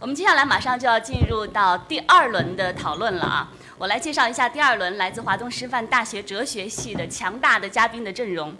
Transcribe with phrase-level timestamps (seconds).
[0.00, 3.46] 我们接下来马上就要进入到第二轮的讨论了啊！
[3.76, 8.56] 我来介绍一下第二轮来自华东师范大学哲学系的强大的嘉宾的阵容。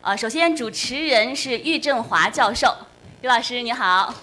[0.00, 2.74] 呃，首先主持人是郁振华教授，
[3.20, 4.14] 郁老师你好。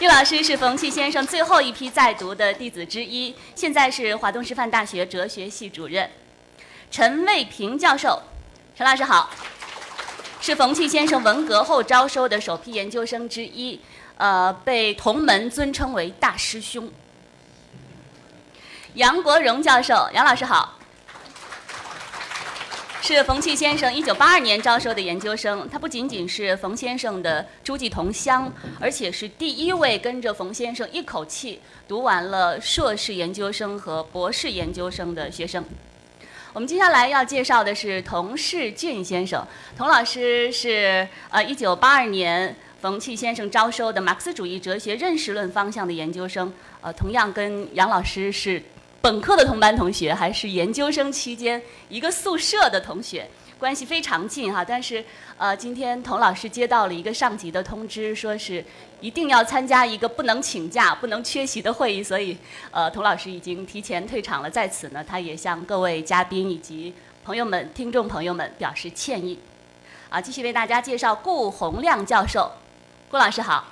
[0.00, 6.08] 郁老师是冯骥先生最后一批在读的弟子之一，现在是华东师范大学哲学系主任。
[6.90, 8.22] 陈卫平教授，
[8.74, 9.28] 陈老师好。
[10.40, 13.78] 是冯骥先生文革后招收的首批研究生之一，
[14.18, 16.90] 呃，被同门尊称为大师兄。
[18.94, 20.74] 杨国荣教授，杨老师好。
[23.00, 35.64] 是冯骥先生一九八二年招收的研究生，他不仅仅是冯先生的诸暨同乡，而且是第一位跟着冯先生一口气读完了硕士研究生和博士研究生的学生。
[36.52, 48.62] 我们接下来要介绍的是童世俊先生，童老师是呃一九八二年冯契先生招收的马克思主义哲学认识论方向的研究生，呃，同样跟杨老师是
[49.00, 53.28] 本科的同班同学，还是研究生期间一个宿舍的同学。
[53.58, 55.04] 关系非常近哈，但是
[55.36, 58.64] 呃，今天童老师接到了一个上级的通知，说是
[59.00, 62.38] 一定要参加一个不能请假、不能缺席的会议，所以
[62.70, 64.48] 呃，童老师已经提前退场了。
[64.48, 69.36] 在此呢，他也向各位嘉宾以及朋友们、听众朋友们表示歉意。
[70.08, 72.50] 啊，继续为大家介绍顾洪亮教授，
[73.10, 73.64] 郭老师好。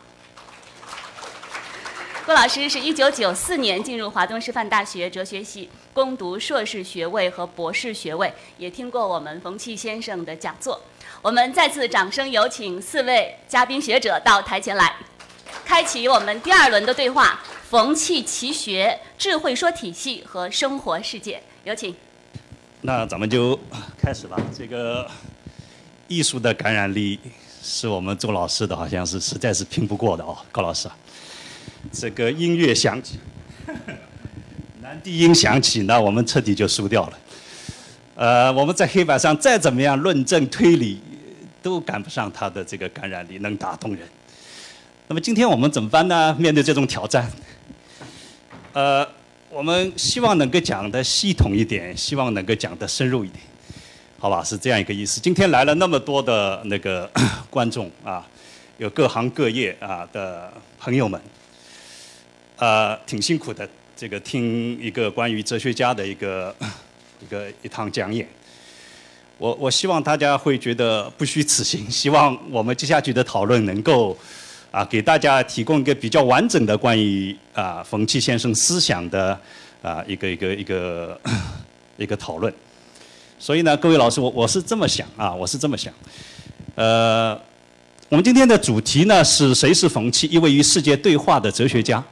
[2.24, 5.68] 郭老师是一九九四年进入华东师范大学哲学系。
[5.92, 10.78] 攻读硕士学位和博士学位，也听过我们冯骥先生的讲座。
[11.22, 14.94] 我们再次掌声有请四位嘉宾学者到台前来，
[15.64, 17.40] 开启我们第二轮的对话。
[17.70, 21.94] 冯骥奇学、智慧说体系和生活世界，有请。
[22.82, 23.58] 那咱们就
[23.98, 24.36] 开始吧。
[24.56, 25.10] 这个
[26.08, 27.18] 艺术的感染力
[27.68, 30.88] 是我们做老师的好像是实在是拼不过的哦，高老师。
[31.90, 33.18] 这个音乐响起。
[34.80, 37.18] 男低音响起，那我们彻底就输掉了。
[38.14, 41.00] 呃，我们在黑板上再怎么样论证推理，
[41.60, 44.06] 都赶不上他的这个感染力，能打动人。
[45.08, 46.32] 那么今天我们怎么办呢？
[46.38, 47.28] 面对这种挑战，
[48.74, 49.04] 呃，
[49.50, 53.42] 我们希望能够讲的系统一点，希望能够讲的深入一点，
[54.18, 54.42] 好吧？
[54.42, 55.20] 是这样一个意思。
[55.20, 57.08] 今天来了那么多的那个
[57.50, 58.26] 观众啊，
[58.78, 61.20] 有各行各业啊的朋友们，
[62.56, 63.68] 呃，挺辛苦的。
[63.94, 66.54] 这个听一个关于哲学家的一个
[67.22, 68.28] 一个一堂讲演，
[69.38, 74.16] 我我希望大家会觉得不虚此行，希望我们接下去的讨论能够
[74.70, 79.38] 啊给大家提供一个比较完整的关于啊冯骥先生思想的
[79.80, 81.20] 啊一个一个一个
[81.96, 82.52] 一个讨论。
[83.38, 85.92] 所以呢，各位老师，我我是这么想啊，我是这么想。
[86.74, 87.38] 呃，
[88.08, 90.26] 我们今天的主题呢是谁是冯契？
[90.28, 92.02] 一位与世界对话的哲学家。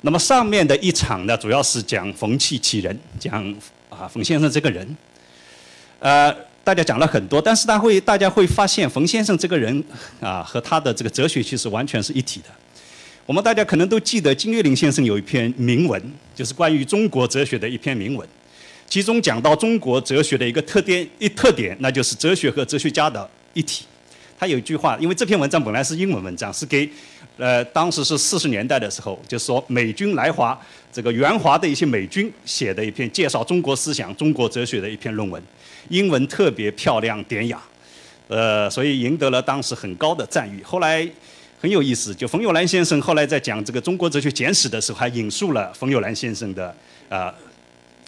[0.00, 3.54] 那么上面的一场呢，主要是讲冯契其人，讲
[3.88, 4.96] 啊冯先生这个人。
[6.00, 9.82] 呃，大家讲了很多，但是他会大家会发现，冯先生这个人
[10.20, 12.46] 啊和他的这个哲学其实完全是一体的。
[13.26, 18.28] 我们大家可能都记得金岳霖先生有一篇铭文，就是关于中国哲学的一篇铭文，
[18.94, 23.84] 其中讲到中国哲学的一个特点一特点，那就是哲学和哲学家的一体。
[24.38, 26.88] 他有一句话，因为这篇文章本来是英文文章，是给。
[27.36, 30.56] 呃，当时是四十年代的时候，就是说美军来华，
[30.92, 35.42] 这个援华的一些美军写的一篇介绍中国思想、中国哲学的一篇论文，
[35.88, 37.60] 英文特别漂亮典雅，
[38.28, 40.62] 呃，所以赢得了当时很高的赞誉。
[40.62, 41.04] 后来
[41.60, 46.72] 很有意思，就冯友兰先生后来在讲这个中国哲学简史的时候，还引述了冯友兰先生的
[47.08, 47.34] 啊，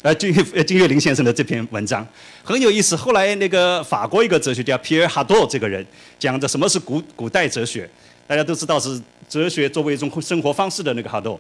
[0.03, 2.07] 呃金呃金岳霖先生的这篇文章，
[2.43, 2.95] 很有意思。
[2.97, 5.85] 后来那个法国一个哲学家皮尔哈多这个人
[6.19, 7.89] 讲的什么是古古代哲学，
[8.27, 9.01] 大家都知道是。
[9.29, 11.37] 哲学作为一种生活方式的那个哈多，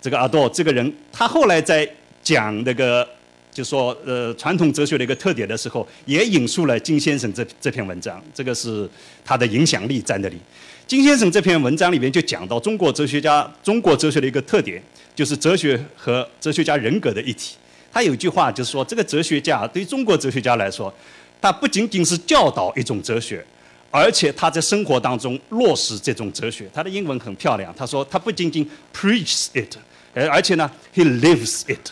[0.00, 1.86] 这个阿多这个人，他后来在
[2.22, 3.06] 讲那个，
[3.52, 8.88] 就说呃传统哲学的一个特点的时候，也引述了金先生这这篇文章，这个是
[9.22, 10.38] 他的影响力在那里。
[10.86, 14.82] 金先生这篇文章里面就讲到中国哲学家、中国哲学的一个特点，
[15.14, 17.56] 就是哲学和哲学家人格的一体。
[17.96, 20.92] 他有句话就是说，这个哲学家对中国哲学家来说，
[21.40, 23.42] 他不仅仅是教导一种哲学。
[23.90, 27.74] 而且他在生活当中落实这种哲学，他的英文很漂亮。
[27.74, 29.78] 他说他不仅仅 preaches it，
[30.12, 31.90] 而而且呢，he lives it，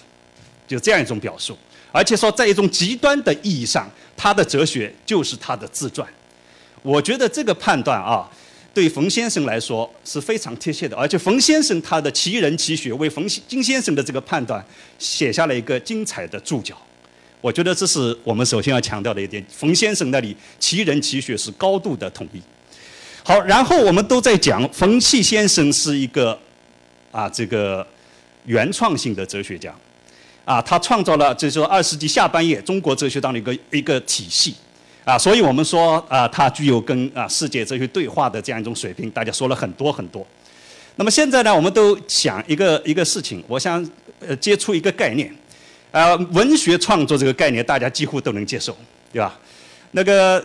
[0.68, 1.56] 就这样一种表述。
[1.90, 6.06] 而且说在一种极端的意义上，他的哲学就是他的自传。
[6.82, 8.28] 我觉得这个判断啊，
[8.74, 10.96] 对冯先生来说是非常贴切的。
[10.96, 14.62] 而且冯先生他的奇人奇学为冯金先生的这个判断
[14.98, 16.76] 写下了一个精彩的注脚。
[17.40, 19.44] 我觉得这是我们首先要强调的一点。
[19.50, 22.42] 冯先生那里奇人奇学是高度的统一。
[23.22, 26.38] 好，然后我们都在讲冯契先生是一个
[27.10, 27.86] 啊这个
[28.44, 29.74] 原创性的哲学家，
[30.44, 34.54] 啊，他创造了就是说二十世纪下半叶中国哲学当的一个一个体系，
[35.04, 40.26] 啊，所以我们说啊，他具有跟啊世界哲学对话的这样一种水平，大家说了很多很多。
[40.96, 43.86] 那么现在呢，我们都想一个一个事情，我想
[44.20, 45.30] 呃接触一个概念，
[45.90, 48.74] 呃，文学创作这个概念大家几乎都能接受，
[49.12, 49.38] 对吧？
[49.90, 50.42] 那个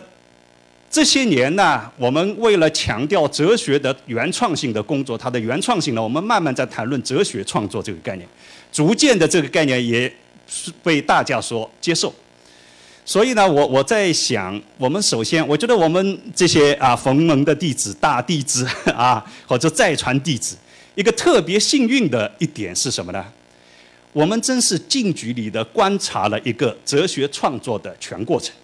[0.90, 8.28] 这些年呢，我们为了强调哲学的原创性的工作，它的原创性呢，我们慢慢在谈论哲学创作这个概念，
[8.70, 10.12] 逐渐的这个概念也
[10.46, 12.14] 是被大家所接受。
[13.10, 18.64] 所以呢，我我在想，我们首先，我觉得我们这些啊冯门的弟子、大弟子
[18.94, 20.56] 啊，或者再传弟子，
[20.94, 23.24] 一个特别幸运的一点是什么呢？
[24.12, 28.54] 我们真是近距离的观察了一个哲学创作的全过程，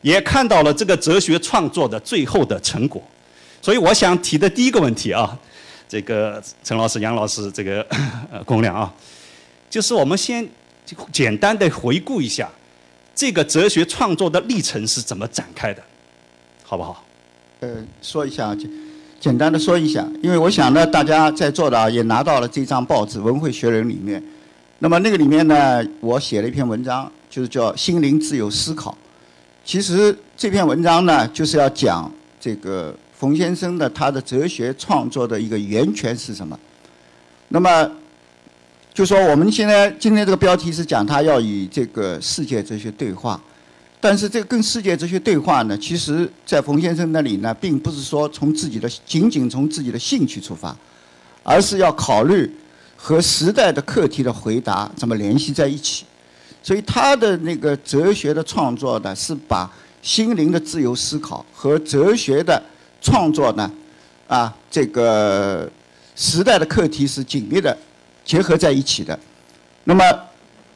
[0.00, 3.00] 也看到了这个哲学创作的最后的成果。
[3.60, 5.38] 所以我想提的第一个问题啊，
[5.88, 7.80] 这个陈老师、杨老师，这个
[8.28, 8.92] 呃公亮啊，
[9.70, 10.44] 就是我们先
[11.12, 12.50] 简单的回顾一下。
[13.14, 15.82] 这个哲学创作的历程是怎么展开的，
[16.64, 17.04] 好不好？
[17.60, 17.68] 呃，
[18.00, 18.70] 说一下，简
[19.20, 24.22] 简单的说一下，因为我想呢，大家在座的啊也拿到了这张报纸《文汇学人》里面，
[24.78, 28.90] 那么那个里面呢，我写了一篇文章，就是叫《心灵自由思考》。
[29.64, 32.10] 其实这篇文章呢，就是要讲
[32.40, 36.58] 这个冯先生的他的哲学创作的一个源泉是什么。
[37.48, 37.90] 那么。
[38.94, 43.40] 就说我们现在今天这个标题是讲他要与这个世界哲学对话，
[43.98, 50.76] 但是这个跟世界哲学对话呢，其实在冯先生那里呢，并不是说从自己的仅仅从自己的兴趣出发，
[51.42, 52.54] 而是要考虑
[52.94, 56.04] 和时代的课题的回答怎么联系在一起。
[56.62, 59.70] 所以他的那个哲学的创作呢，是把
[60.02, 62.62] 心灵的自由思考和哲学的
[63.00, 63.72] 创作呢，
[64.28, 65.66] 啊，这个
[66.14, 67.74] 时代的课题是紧密的。
[68.24, 69.18] 结合在一起的，
[69.84, 70.04] 那么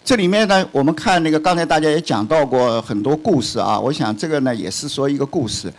[0.04, 5.72] 这里面呢，我们看那个刚才大家也讲到过很多故事啊，我想这个呢也是说一个故事，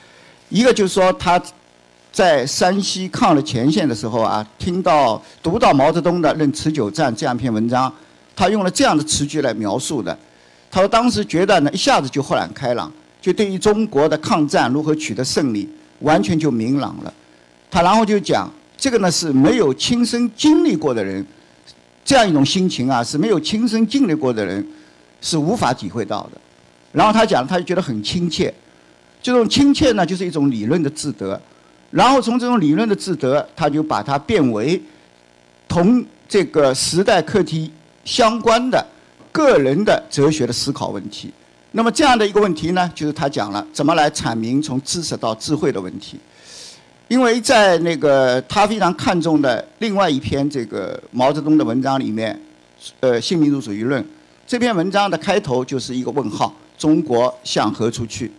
[0.49, 1.41] 一个就是说他
[2.11, 7.93] 在山西抗日前线的时候啊，听到读到毛泽东的《论持久战》这样一篇文章，
[8.35, 10.17] 他用了这样的词句来描述的，
[10.69, 12.91] 他说当时觉得呢一下子就豁然开朗，
[13.21, 17.13] 就对于中国的抗战如何取得胜利完全就明朗了，
[17.71, 21.25] 他然后就讲这个呢是没有亲身经历过的人。
[22.07, 24.65] 这样一种心情啊，是没有亲身经历过的人
[25.19, 26.39] 是无法体会到的。
[26.93, 28.53] 然后他讲，他就觉得很亲切。
[29.21, 31.39] 这种亲切呢，就是一种理论的自得。
[31.91, 34.81] 然后从这种理论的自得，他就把它变为
[35.67, 37.69] 同这个时代课题
[38.05, 38.81] 相关的
[39.33, 41.29] 个人的哲学的思考问题。
[41.73, 46.17] 那么这样的一个问题呢，就是他讲了怎么来阐明从知识到智慧的问题。
[47.07, 52.37] 因为在那个他非常看重的另外一篇这个毛泽东的文章里面，
[52.99, 54.03] 呃，《新民主主义论》
[54.45, 58.31] 这篇文章的开头就是一个问号：中国向何处去？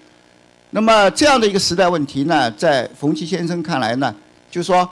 [0.70, 4.14] 那么这样的一个时代问题呢，在冯骥先生看来呢，
[4.50, 4.86] 就说，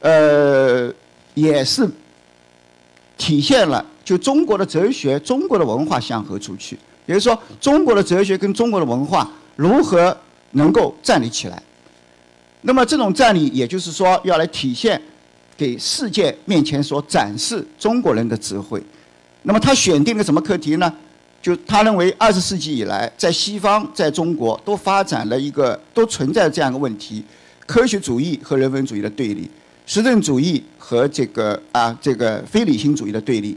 [0.00, 0.92] 呃，
[1.34, 1.88] 也是
[3.16, 6.76] 体现了就中国的哲学、中国的文化向何处去？
[7.06, 10.16] 也就是说，中国的哲学跟中国的文化如何
[10.50, 11.62] 能够站立起来？
[12.66, 15.00] 那么这种战力，也就是说要来体现，
[15.56, 18.82] 给世界面前所展示中国人的智慧。
[19.42, 20.92] 那么他选定了什么课题呢？
[21.40, 27.24] 就他认为二十世纪以来，在西方、在中国都发展了一个，都存在这样一个问题：
[27.66, 29.48] 科学主义和人文主义的对立，
[29.86, 33.56] 实证主义和这个啊这个非理性主义的对立。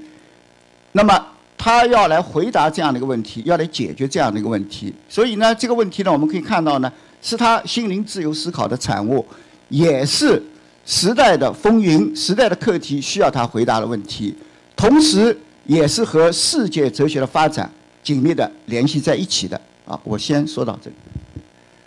[0.91, 1.19] 那么
[1.57, 4.93] 他要来回答这样的一个问题，要来解决这样的一个问题。
[5.09, 6.93] 所以呢，这个问题呢，我们可以看到呢。
[7.21, 9.25] 是他心灵自由思考的产物，
[9.67, 10.41] 也是
[10.85, 14.33] 时代的风云、时代的课题需要他回答的问题，
[14.75, 17.69] 同时也是和世界哲学的发展
[18.01, 19.59] 紧密的联系在一起的。
[19.85, 20.95] 啊，我先说到这里。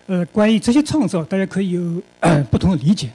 [0.06, 2.02] 呃，关于这些创造，大家可以有
[2.50, 3.10] 不同的理解。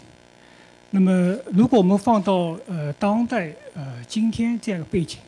[0.90, 5.20] 那么，如果我们放到呃当代呃今天这样的背景，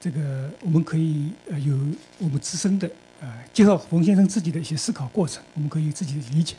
[0.00, 1.76] 这个我们可以呃有
[2.18, 2.88] 我们自身的。
[3.26, 6.54] 呃，结合冯先生自己的一些思考过程，我们可以自己的理解。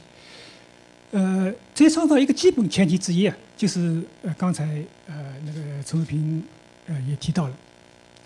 [1.12, 4.66] 呃，这创造一个基本前提之一啊，就是呃刚才
[5.08, 6.44] 呃那个陈伟平
[6.88, 7.56] 呃也提到了，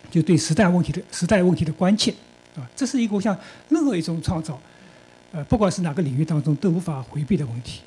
[0.09, 2.11] 就对时代问题的时代问题的关切
[2.55, 3.37] 啊，这是一个像
[3.69, 4.59] 任何一种创造，
[5.31, 7.81] 呃不管是哪个领域当中都无法回避的问题。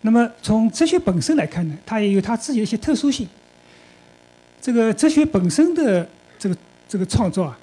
[0.00, 3.28] 那么从哲学本身来看呢，它也有它自己的一些特殊性。
[4.62, 6.56] 这个哲学本身的这个
[6.88, 7.58] 这个创造啊。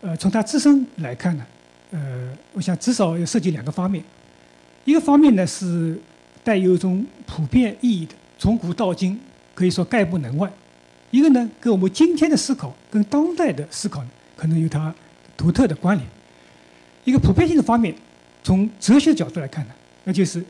[0.00, 1.46] 呃，从它自身来看呢，
[1.90, 4.02] 呃，我想至少要涉及两个方面。
[4.84, 5.98] 一个方面呢是
[6.44, 9.18] 带有一种普遍意义的，从古到今
[9.54, 10.50] 可以说概不能外。
[11.10, 14.94] 一个呢，跟我们今天的思考跟当代的思考呢，可能有它
[15.36, 16.08] 独特的关联。
[17.04, 17.94] 一个普遍性的方面，
[18.44, 19.72] 从哲学角度来看呢，
[20.04, 20.44] 那就是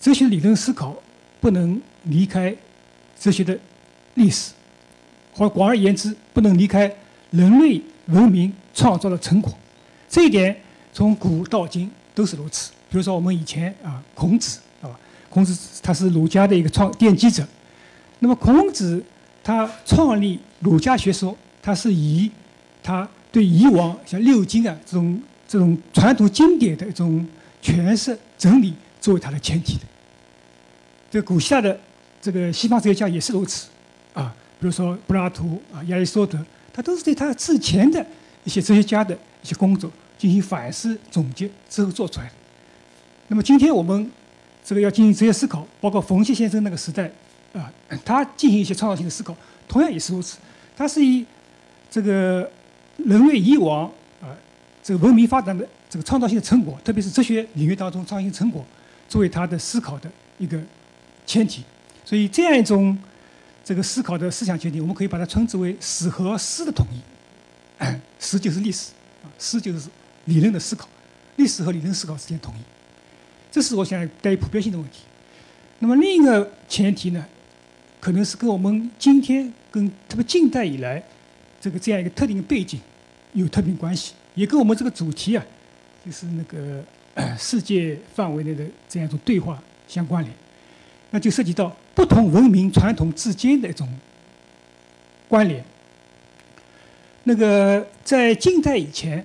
[0.00, 0.96] 哲学理论思考
[1.40, 2.54] 不能离开
[3.20, 3.56] 哲学的
[4.14, 4.52] 历史，
[5.34, 6.92] 或广而言之，不能离开
[7.30, 9.52] 人类文明创造的成果。
[10.08, 10.54] 这一点
[10.92, 12.70] 从古到今都是如此。
[12.90, 14.90] 比如说我们以前啊，孔子啊，
[15.30, 17.46] 孔子他是儒家的一个创奠基者。
[18.18, 19.02] 那么孔子
[19.42, 22.30] 他创立儒家学说，他是以
[22.82, 27.26] 他对以往像六经啊这种这种传统经典的一种
[27.62, 29.84] 诠释整理作为他的前提的。
[31.10, 31.78] 这古希腊的
[32.20, 33.68] 这个西方哲学家也是如此
[34.12, 36.38] 啊，比如说柏拉图啊、亚里士多德，
[36.72, 38.04] 他都是对他之前的
[38.44, 42.32] 一些哲学家的一些工作进行反思总结之后做出来的。
[43.28, 44.10] 那么今天我们
[44.64, 47.10] 这个要进行哲学思考，包括冯骥先生那个时代。
[47.52, 47.70] 啊，
[48.02, 49.36] 他进行一些创造性的思考，
[49.68, 50.38] 同样也是如此。
[50.74, 51.22] 他是以
[51.90, 52.50] 这个
[52.96, 53.84] 人类以往
[54.22, 54.32] 啊，
[54.82, 58.64] 这个文明发展的这个创造性的成果，特别是哲学领域当中创造性成果，
[59.06, 60.58] 作为他的思考的一个
[61.26, 61.62] 前提。
[62.06, 62.96] 所以这样一种
[63.62, 66.96] 这个思考的思想前提，我们可以把它称之为史和思的统一。
[68.18, 69.88] 史就是历史，啊，思就是
[70.26, 70.88] 理论的思考，
[71.36, 72.62] 历史和理论思考之间统一，
[73.50, 75.00] 这是我想带有普遍性的问题。
[75.80, 77.26] 那么另一个前提呢？
[78.00, 81.00] 可能是跟我们今天跟特别近代以来
[81.60, 82.80] 这个这样一个特定背景
[83.32, 85.44] 有特别关系，也跟我们这个主题啊，
[86.04, 86.84] 就是那个
[87.38, 90.34] 世界范围内的这样一种对话相关联。
[91.10, 93.88] 那就涉及到不同文明传统之间的一种
[95.28, 95.64] 关联。
[97.24, 99.24] 那个在近代以前，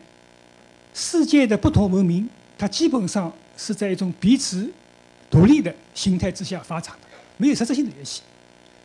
[0.93, 4.71] 世界的不同文明，它基本上是在一种彼此
[5.29, 8.21] 独立的形态之下发展的，没有实质性的联系。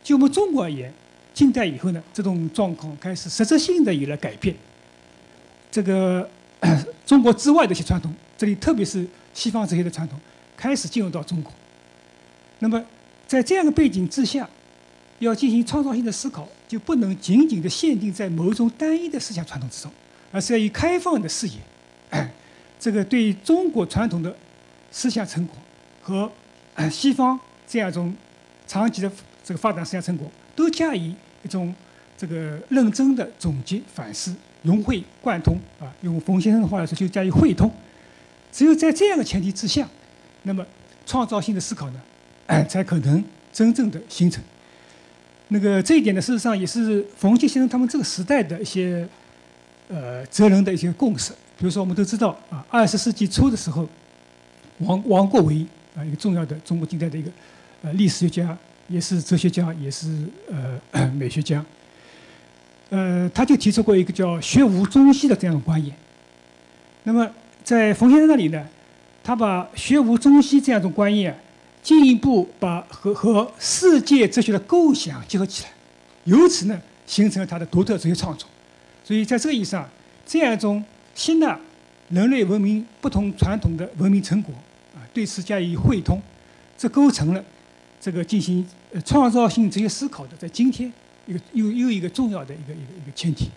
[0.03, 0.91] 就我们中国而言，
[1.33, 4.55] 近代以后呢，这种状况开始实质性的有了改变。
[5.71, 6.27] 这个
[7.05, 10.19] 中国之外的一些传统，这里特别是西方这些的传统，
[10.57, 11.51] 开始进入到中国。
[12.59, 12.83] 那么，
[13.27, 14.49] 在这样的背景之下，
[15.19, 19.91] 要进行创造性的思考，就不能仅仅的限定在某种单一的思想传统之中，
[20.31, 21.53] 而是要以开放的视野，
[22.79, 24.35] 这个对中国传统的
[24.91, 25.55] 思想成果
[26.01, 26.31] 和
[26.89, 28.15] 西方这样一种
[28.67, 29.11] 长期的。
[29.45, 31.75] 这个发展思想成果都加以一种
[32.17, 37.69] 这个认真的总结反思融会贯通啊，用冯先生的话来说，就加以汇通。
[38.53, 39.85] 只有在这样的前提之下，
[40.43, 40.65] 那么
[41.05, 42.01] 创造性的思考呢，
[42.69, 44.41] 才可能真正的形成。
[45.49, 49.07] 那个这一点呢，事实上也是冯骥先生他们这个时代的一些
[49.89, 51.31] 呃哲人的一些共识。
[51.57, 53.87] 比如说，我们都知道啊，二十世纪初的时候，
[54.79, 57.31] 王王国维啊，一个重要的中国近代的一个
[57.83, 58.57] 呃历史学家。
[58.89, 61.65] 也是哲学家，也是呃 美学家。
[62.89, 65.95] 呃，他就提出过一个叫“学无中西”的这样的观念。
[67.03, 67.27] 那么，
[67.63, 68.67] 在冯先生那里呢，
[69.23, 71.33] 他把“学无中西”这样一种观念，
[71.83, 75.69] 进一步把和和世界哲学的构想结合起来，
[76.23, 78.47] 由此呢，形成了他的独特哲学创作。
[79.03, 79.87] 所以，在这个意义上，
[80.25, 81.59] 这样一种新的
[82.09, 84.53] 人类文明不同传统的文明成果
[84.95, 86.21] 啊，对此加以汇通，
[86.77, 87.43] 这构成了。
[87.99, 90.91] 这个进行呃创造性哲学思考的，在今天
[91.25, 93.49] 一个又又一个重要的一个一个一个前提。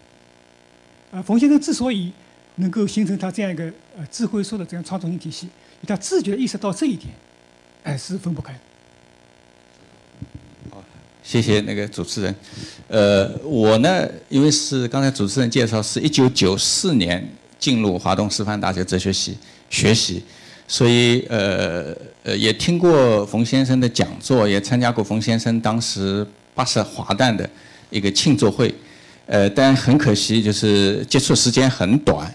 [1.10, 2.12] 啊，冯先生之所以
[2.56, 3.64] 能够形成他这样一个
[3.96, 5.48] 呃智慧说的这样创造性体系，
[5.84, 7.12] 他自觉意识到这一点，
[7.86, 8.52] 哎是分不开。
[10.70, 10.82] 好，
[11.22, 12.34] 谢谢那个主持人。
[12.88, 17.24] 呃，我呢，因为是刚才主持人介绍，是一九九四年
[17.60, 19.38] 进入华东师范大学哲学系
[19.70, 20.24] 学习。
[20.66, 26.26] 所以，呃呃，也听过冯先生的讲座，也参加过冯先生当时
[26.56, 27.48] 八十华诞的
[27.88, 28.74] 一个庆祝会，
[29.26, 32.34] 呃，但很可惜，就是接触时间很短，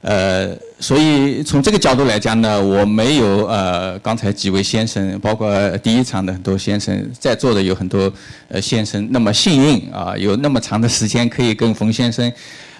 [0.00, 8.12] 呃，所以从这个角度来讲呢，我没有呃刚才几位先生，包括第一场的很多先生，在座的有很多
[8.48, 12.30] 呃先生那么幸运啊，有那么长的时间可以跟冯先生，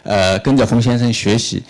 [0.02, 1.62] 呃，跟着冯先生学习。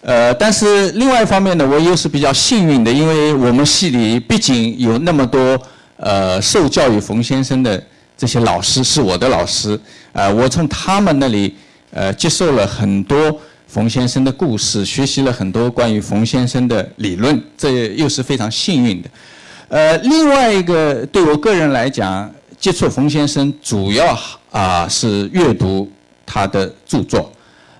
[0.00, 5.60] 呃，但是另外一方面呢，我又是比较幸运的，因为我们系里毕竟有那么多
[5.98, 7.82] 呃受教育冯先生的
[8.16, 9.78] 这些老师是我的老师，
[10.12, 11.54] 呃，我从他们那里
[11.90, 19.10] 呃接受了很多冯先生的故事，学习了很多关于冯先生的理论，这又是非常幸运的。
[19.68, 24.18] 呃，另外一个对我个人来讲，接触冯先生主要
[24.50, 25.90] 啊是阅读
[26.24, 27.32] 他的著作，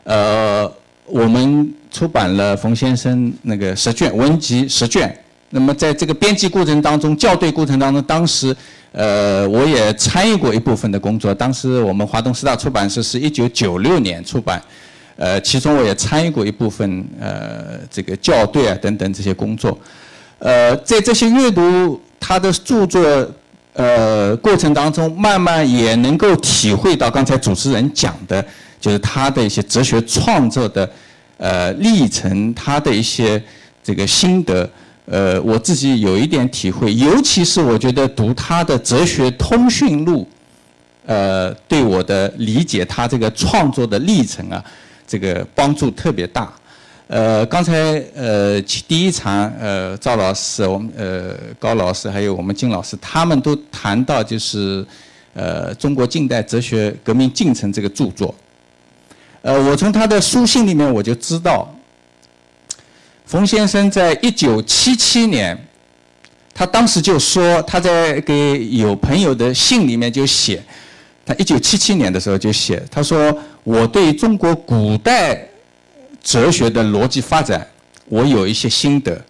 [0.05, 0.71] 呃，
[1.07, 1.73] 我们。
[1.89, 8.55] 出版了冯先生那个十卷文集十卷，那么在这个编辑过程当中、校对过程当中，当时
[8.93, 11.35] 呃我也参与过一部分的工作。
[11.35, 14.63] 当时我们华东师大出版社是一九九六年出版，
[15.17, 19.79] 呃，其中我也参与过一部分呃这个校对啊等等这些工作。
[20.39, 23.31] 呃，在这些阅读他的著作
[23.73, 28.45] 呃过程当中，慢慢也能够体会到刚才主持人讲的，
[28.81, 30.89] 就是他的一些哲学创作的
[31.39, 33.43] 呃历程，他的一些
[33.83, 34.69] 这个心得。
[35.09, 40.23] 呃，我自己有一点体会，尤其是我觉得读他的《哲学通讯录》，
[41.07, 44.65] 呃，对我的理解他这个创作的历程啊，
[45.07, 46.53] 这个帮助特别大。
[47.09, 47.73] 呃，刚才
[48.15, 54.85] 呃第一场呃赵老师、我们呃高老师还有我们金老师，他们都谈到就是
[55.35, 58.35] 呃中国近代哲学革命进程这个著作。
[59.43, 61.73] 呃，我从他的书信里面我就知道。
[63.25, 65.57] 冯先生在一九七七年，
[66.55, 70.63] 他当时就说他在给有朋友的信里面就写，
[71.27, 75.45] 他一九七七年的时候就写，他说我对中国古代
[76.23, 77.67] 哲学的逻辑发展，
[78.09, 79.21] 我有一些心得，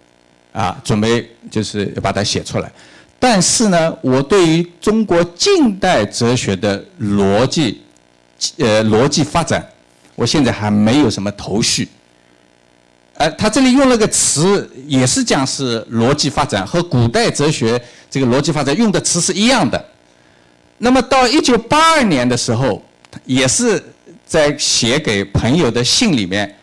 [0.52, 2.70] 啊，准备就是要把它写出来，
[3.18, 7.80] 但是呢，我对于中国近代哲学的逻辑，
[8.58, 9.66] 呃，逻辑发展，
[10.14, 11.88] 我现在还没有什么头绪。
[13.14, 19.82] 呃，他这里用了个词，也是讲是逻辑发展，和古代哲学这个逻辑发展用的词是一样的。
[20.78, 22.82] 那么到一九八二年的时候，
[23.24, 23.82] 也是
[24.24, 26.54] 在写给朋友的信里面，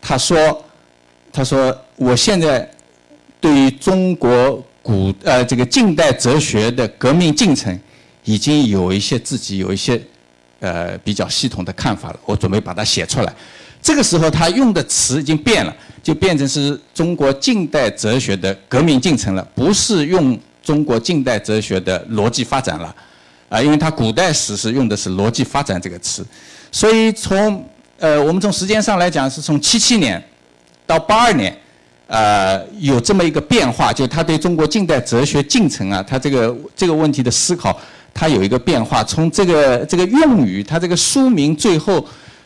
[0.00, 0.64] 他说
[1.32, 2.70] ：“他说我现在
[3.40, 7.76] 对于中国古呃这个近代哲学的革命进程，
[8.24, 10.00] 已经有一些自己有一些
[10.60, 13.34] 呃比较系统的看法了，我准备把它写出来。”
[13.82, 22.94] 这个时候，他用的词已经变了，就变成是中国近代哲学的革命进程了，不是用中国近代哲学的逻辑发展了，
[23.52, 26.24] 啊，因为他古代史是用的是逻辑发展这个词，
[26.70, 27.62] 所以从
[27.98, 30.22] 呃，我们从时间上来讲，是从七七年
[30.86, 31.54] 到八二年，
[32.06, 37.78] 呃，有这么一个变化，就他对中国近代哲学进程啊，他这个这个问题的思考，
[38.14, 42.04] 他有一个变化，从这个这个用语，他这个书名最后。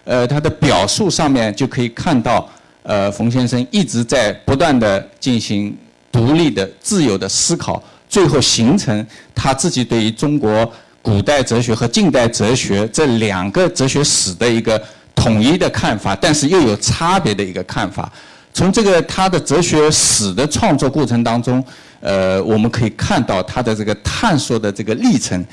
[0.08, 2.48] 呃，他的表述上面就可以看到，
[2.84, 5.76] 呃，冯先生一直在不断的进行
[6.12, 9.04] 独立的、自由的思考，最后形成
[9.34, 10.72] 他自己对于中国
[11.06, 14.82] 古代哲学和近代哲学这两个哲学史的一个
[15.14, 18.12] 统一的看法，但是又有差别的一个看法。
[18.52, 21.64] 从这个他的哲学史的创作过程当中，
[22.00, 25.46] 呃，我们可以看到他的这个探索的这个历程。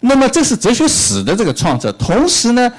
[0.00, 2.72] 那么，这是哲学史的这个创作，同时呢。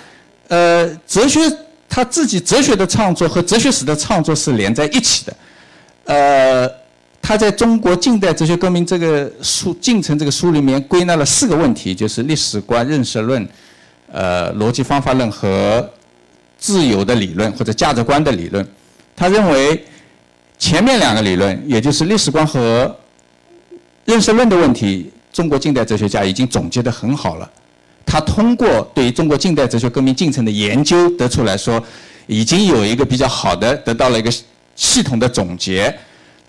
[0.47, 1.39] 呃，哲学
[1.87, 5.35] 他自己哲学的创作和哲学史的创作是连在一起的。
[6.05, 6.71] 呃，
[7.27, 13.45] 他在中国近代哲学革命这个书进程这个书里面归纳了四个问题，就是历史观、认识论、
[14.09, 15.85] 呃逻辑方法论和
[16.57, 18.65] 自由的理论或者价值观的理论。
[19.13, 19.83] 他认为
[20.57, 22.95] 前面两个理论，也就是历史观和
[24.05, 27.51] 认识论的问题，中国近代哲学家已经总结得很好了。
[28.05, 31.83] 他通过对于中国近代哲学革命进程的研究，得出来说，
[32.25, 34.31] 已经有一个比较好的，得到了一个
[34.77, 35.93] 系统的总结。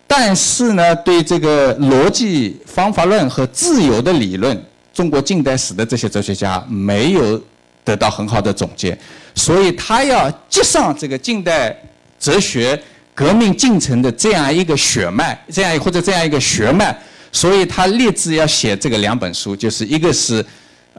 [0.09, 4.61] 但是呢，对这个逻辑方法论和自由的理论，
[4.92, 7.40] 中国近代史的这些哲学家没有
[7.85, 8.99] 得到很好的总结。
[9.35, 11.77] 所以他要接上这个近代
[12.18, 12.83] 哲学
[13.14, 16.97] 革命进程的这样一个血脉，这样或者这样一个血脉，
[17.31, 20.44] 所以他立志要写这个两本书，就是一个是。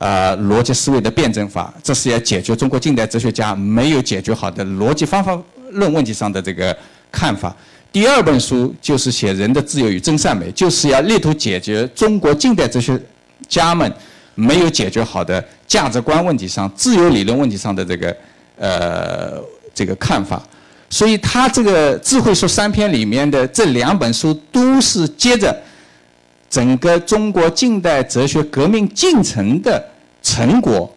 [0.02, 5.38] 呃，逻辑思维的辩证法，这是要解决中国近代哲学家没有解决好的逻辑方法
[5.72, 6.74] 论问题上的这个
[7.12, 7.54] 看法。
[7.92, 13.00] 第二本书就是写人的自由与真善美，就是要力图解决中国近代哲学
[13.48, 13.92] 家们
[14.36, 18.18] 没有解决好的价值观问题上、自由理论问题上的这个
[18.58, 19.42] 呃
[19.74, 20.42] 这个看法。
[20.90, 25.56] 所以他这个智慧说三篇里面的这两本书都是接着。
[26.50, 29.80] 整个中国近代哲学革命进程的
[30.24, 30.92] 成果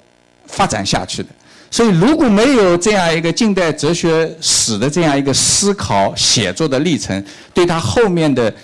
[0.46, 1.28] 发展下去的，
[1.72, 8.54] 所以如果没有这样一个近代哲学史的这样一个思考写作的历程，对他后面的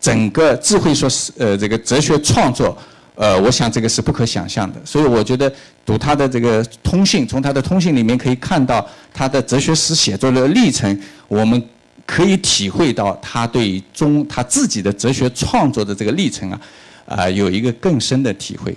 [0.00, 2.76] 整个智慧说呃这个哲学创作，
[3.14, 4.80] 呃，我想这个是不可想象的。
[4.84, 5.52] 所以我觉得
[5.84, 11.62] 读他的这个通信，从他的通信里面可以看到他的哲学史写作的历程，我们。
[12.10, 16.60] 可以体会到他对中他自己的哲学创作的这个历程啊，
[17.04, 18.74] 啊，有一个更深的体会。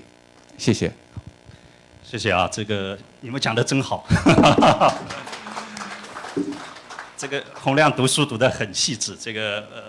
[0.58, 0.92] 谢谢，
[2.12, 4.06] 谢谢啊，这个你们讲的真好。
[7.16, 9.84] 这个洪亮读书读得很细致，这个呃，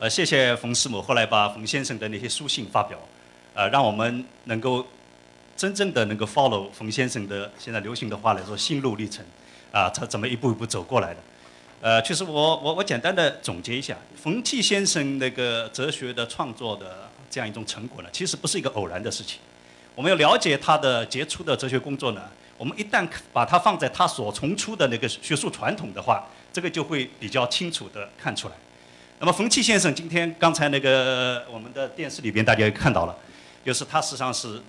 [0.00, 2.98] 呃，谢谢冯师母后来把冯先生的那些书信发表，
[3.54, 4.86] 呃，让我们能够
[5.56, 9.24] 真正的能够 follow 冯先生的现在流行的话来说心路历程，
[9.72, 11.20] 啊，他怎么一步一步走过来的。
[11.80, 19.40] 呃，其实我我我简单的总结一下，冯骥先生那个哲学的创作的这样一种成果呢，其实不是一个偶然的事情。
[19.96, 22.22] 我们要了解他的杰出的哲学工作呢，
[22.58, 28.54] 我们一旦把它放在他所从出的那个学术传统的话，这个就会比较清楚的看出来。
[29.18, 33.16] 那么冯骥先生今天刚才那个我们的电视里边大家也看到了，
[33.64, 34.60] 就是他实际上是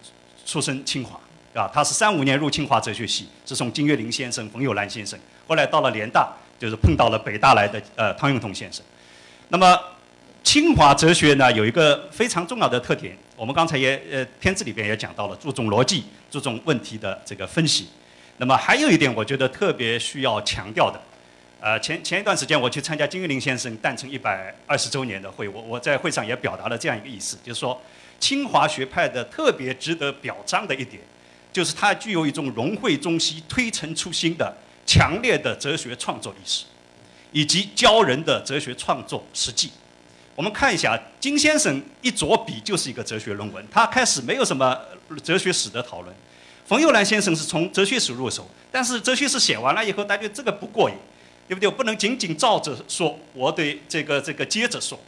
[0.46, 1.20] 出身清华，
[1.54, 8.82] 啊，他是三五年入清华哲学系，是从金岳霖先生、冯友兰先生，后来到了联大，就是碰到了北大来的呃汤永同先生。
[9.50, 9.78] 那么
[10.42, 17.88] 清华哲学呢有一个非常重要的特点，我们刚才也呃片子里边也讲到了，注重逻辑，注重问题的这个分析。
[18.38, 21.00] 那么还有一点，我觉得特别需要强调的。
[21.60, 27.80] 呃，前前一段时间我去参加金岳霖先生诞辰一百二十周年的会，我我在会上也表达了这样一个意思，就是说，
[28.20, 31.00] 清华学派的特别值得表彰的一点，
[31.54, 34.52] 就是它具有一种融会中西、推陈出新的
[34.84, 36.66] 强烈的哲学创作意识，
[37.32, 39.72] 以及教人的哲学创作实际。
[40.38, 44.80] 我们看一下，金先生一着笔就是一个哲学论文，他开始没有什么
[45.24, 46.16] 哲学史的讨论。
[46.64, 50.96] 冯友兰先生是从哲学史入手，但是哲学史写完了以后，大家这个不过瘾。
[51.48, 51.70] 对不对？
[51.70, 55.00] 不能仅仅照着说，我对这个这个接着说，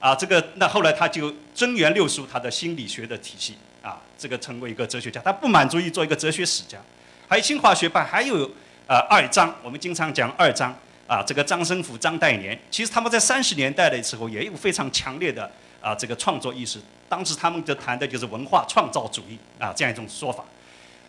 [0.00, 5.20] 啊，这个那后来他就增援六书他的心理学的体系，啊，这个成为一个哲学家。
[5.20, 6.78] 他不满足于做一个哲学史家，
[7.28, 8.50] 还有清华学派还有
[8.88, 16.80] 呃二章，我们经常讲二章，啊，这个张申府、张岱年，其实他们在三十年代的时候也有非常强烈的啊这个创作意识。
[17.08, 20.44] 当时他们就谈的就是文化创造主义啊这样一种说法。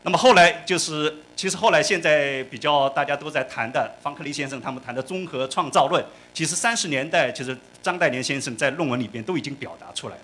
[0.03, 10.23] 那么后来就是，其实后来现在比较大家都在谈的，方克利先生他们谈的综合创造论，其实三十年代其实张岱年先生在论文里边都已经表达出来了。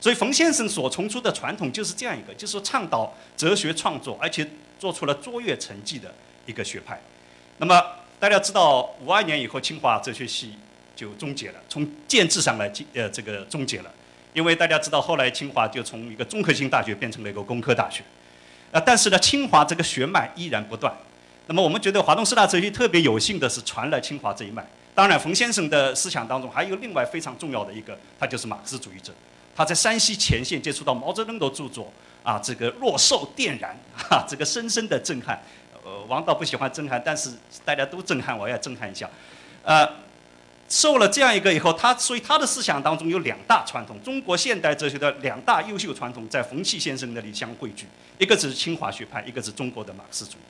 [0.00, 4.44] 所以冯先生所从出的传统就是这样一个，就是倡导哲学创作，而且
[4.80, 6.12] 做出了卓越成绩的
[6.46, 7.00] 一个学派。
[7.58, 7.80] 那么
[8.18, 10.54] 大家知道，五二年以后清华哲学系
[10.96, 13.90] 就终结了，从建制上来呃这个终结了，
[14.32, 18.02] 因为大家知道后来清华就从一个综合性大学变成了一个工科大学。
[18.72, 20.92] 啊，但是呢，清华这个血脉依然不断。
[21.46, 24.66] 那么我们觉得华东师大哲学特别有幸的是传了清华这一脉。
[24.94, 29.12] 当然，冯先生的思想当中还有另外非常重要的一个，他就是马克思主义者。
[29.54, 35.40] 他在山西前线接触到毛泽东的著作，啊，这个若受电燃，哈，这个深深的震撼。
[36.08, 37.30] 王导不喜欢震撼，但是
[37.64, 39.08] 大家都震撼，我也震撼一下。
[39.62, 39.88] 呃。
[40.66, 47.86] 受了这样一个以后，他所以他的思想当中有两大传统，中国现代哲学的两大优秀传统在冯骥先生那里相汇聚，
[48.18, 50.40] 一个是清华学派，一个是中国的马克思主义。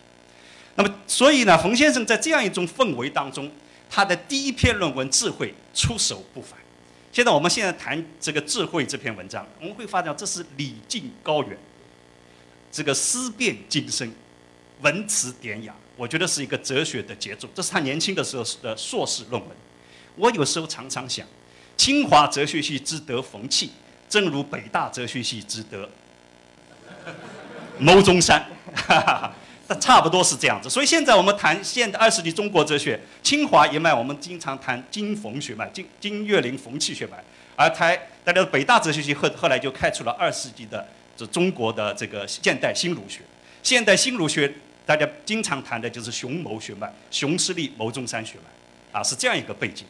[0.76, 3.50] 那么，所以呢，冯先生在这样一种氛围当中，
[3.90, 6.56] 他的第一篇论文《智慧》出手不凡。
[7.10, 11.58] 现在我们现在谈这个《智慧》这篇文章，我们会发现这是礼敬高远，
[12.70, 14.14] 这个思辨精深，
[14.84, 17.50] 文辞典雅，我觉得是一个哲学的杰作。
[17.54, 19.50] 这是他年轻的时候的硕士论文。
[20.14, 21.26] 我有时候常常想，
[21.76, 23.70] 清华哲学系之得冯骥，
[24.08, 25.88] 正如北大哲学系之得
[27.80, 28.46] 牟中山，
[29.66, 30.68] 那差不多是这样子。
[30.68, 37.24] 所以现在我们谈现代二十世纪中国哲学，清华一脉我们经常谈金冯血脉，金金岳霖冯骥学脉，
[37.56, 43.22] 而台大家北大哲学系后后来就开出了二世纪的这中国的这个现代新儒学。
[43.62, 44.52] 现代新儒学
[44.86, 49.86] 大家经常谈的就是熊谋血脉，熊十力、谋中山血脉，啊，是这样一个背景。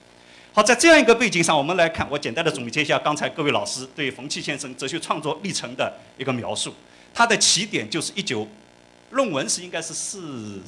[0.52, 6.72] 好，在这样一个背景上，我们来看，我简单的总结一下刚才各位老师对冯骥先生哲学创作历程的一个描述。
[7.12, 8.46] 他的起点就是一九，
[9.10, 10.62] 论文是应该是四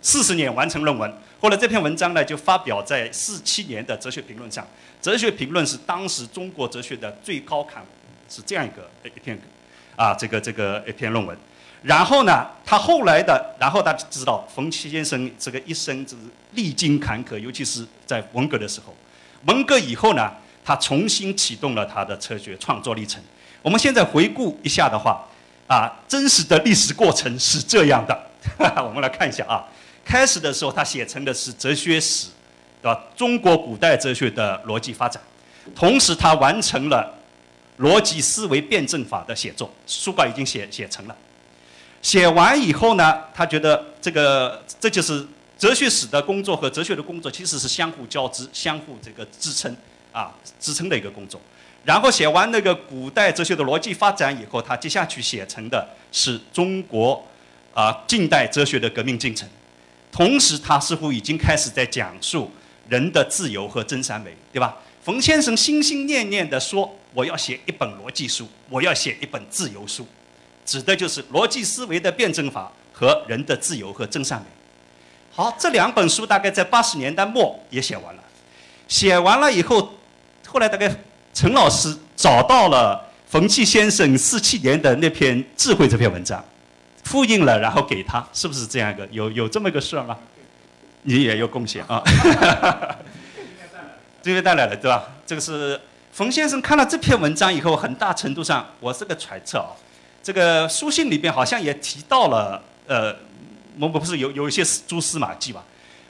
[0.00, 4.64] 四十年完成论文，后来这篇文章呢就发表在四七年的哲学评论上。
[5.02, 7.86] 哲学评论是当时中国哲学的最高刊物，
[8.28, 9.36] 是这样一个一篇，
[9.96, 11.36] 啊，这个这个一篇论文。
[11.84, 18.94] 然后呢，他后来的，然后大家知道冯骥先生这个一生就是历经坎坷，尤其是在文革的时候。
[19.46, 20.32] 文革以后呢，
[20.64, 23.22] 他重新启动了他的哲学创作历程。
[23.60, 25.22] 我们现在回顾一下的话，
[25.66, 28.18] 啊，真实的历史过程是这样的。
[28.82, 29.68] 我们来看一下啊，
[30.02, 32.28] 开始的时候他写成的是哲学史，
[32.80, 32.98] 对吧？
[33.14, 35.22] 中国古代哲学的逻辑发展，
[35.74, 37.12] 同时他完成了
[37.78, 41.14] 逻辑思维辩证法的写作，书稿已经写写成了。
[42.04, 45.26] 写完以后呢，他觉得这个这就是。
[45.56, 49.74] 哲学史的工作和哲学的工作其实是相互交织、相互这个支撑
[50.10, 51.40] 啊支撑的一个工作。
[51.84, 57.24] 然后写完那个古代哲学的逻辑发展以后，他接下去写成的是中国
[57.72, 59.48] 啊近代哲学的革命进程。
[60.10, 62.50] 同时，他似乎已经开始在讲述
[62.88, 64.76] 人的自由和真善美，对吧？
[65.02, 70.06] 冯先生心心念念地说：“我要写一本逻辑书，我要写一本自由书，
[70.64, 74.46] 指的就是逻辑思维的辩证法和人的自由和真善美。”
[75.34, 78.22] 好，这两本书大概在八十年代末也写完了。
[78.86, 79.92] 写完了以后，
[80.46, 80.94] 后来大概
[81.32, 86.44] 陈老师找到了冯骥先生四七年的那篇《智慧》这篇文章，
[87.02, 89.04] 复印了，然后给他，是不是这样一个？
[89.10, 90.16] 有有这么个事儿吗？
[91.02, 92.00] 你也有贡献啊。
[94.22, 95.02] 这边带来了，对吧？
[95.26, 95.80] 这个是
[96.12, 99.74] 冯先生看了这篇文章以后，很大程度上，我是个揣测啊。
[100.24, 103.14] 这个书信里边好像也提到了，呃，
[103.78, 105.62] 我们不是有有一些蛛丝马迹吧？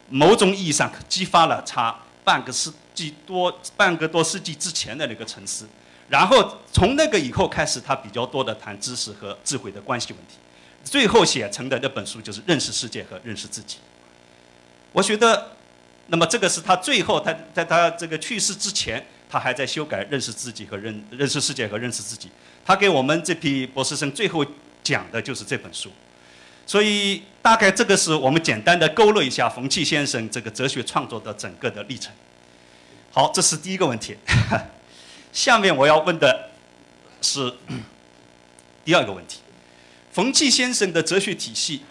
[0.09, 5.69] 某种意义上激发了他半个世纪多、半个多世纪之前的那个沉思。
[6.09, 10.37] 然后从那个以后开始，他比较多的谈知识和智慧的关系问题。
[10.85, 13.77] 最后写成的那本书就是《认识世界和认识自己》。
[14.93, 15.51] 我觉得。
[16.09, 22.29] 那么这个是他最后，他在他这个去世之前，他还在修改《认识自己和认认识世界和认识自己》。
[22.65, 24.45] 他给我们这批博士生最后
[24.83, 25.91] 讲的就是这本书。
[26.67, 32.13] 所以大概这个是我们简单的勾勒一下冯骥先生这个哲学创作的整个的历程。
[33.13, 34.17] 好，这是第一个问题。
[35.33, 36.51] 下面我要问的
[37.21, 37.53] 是
[38.85, 39.41] 第二个问题：
[40.11, 41.83] 冯骥先生的哲学体系。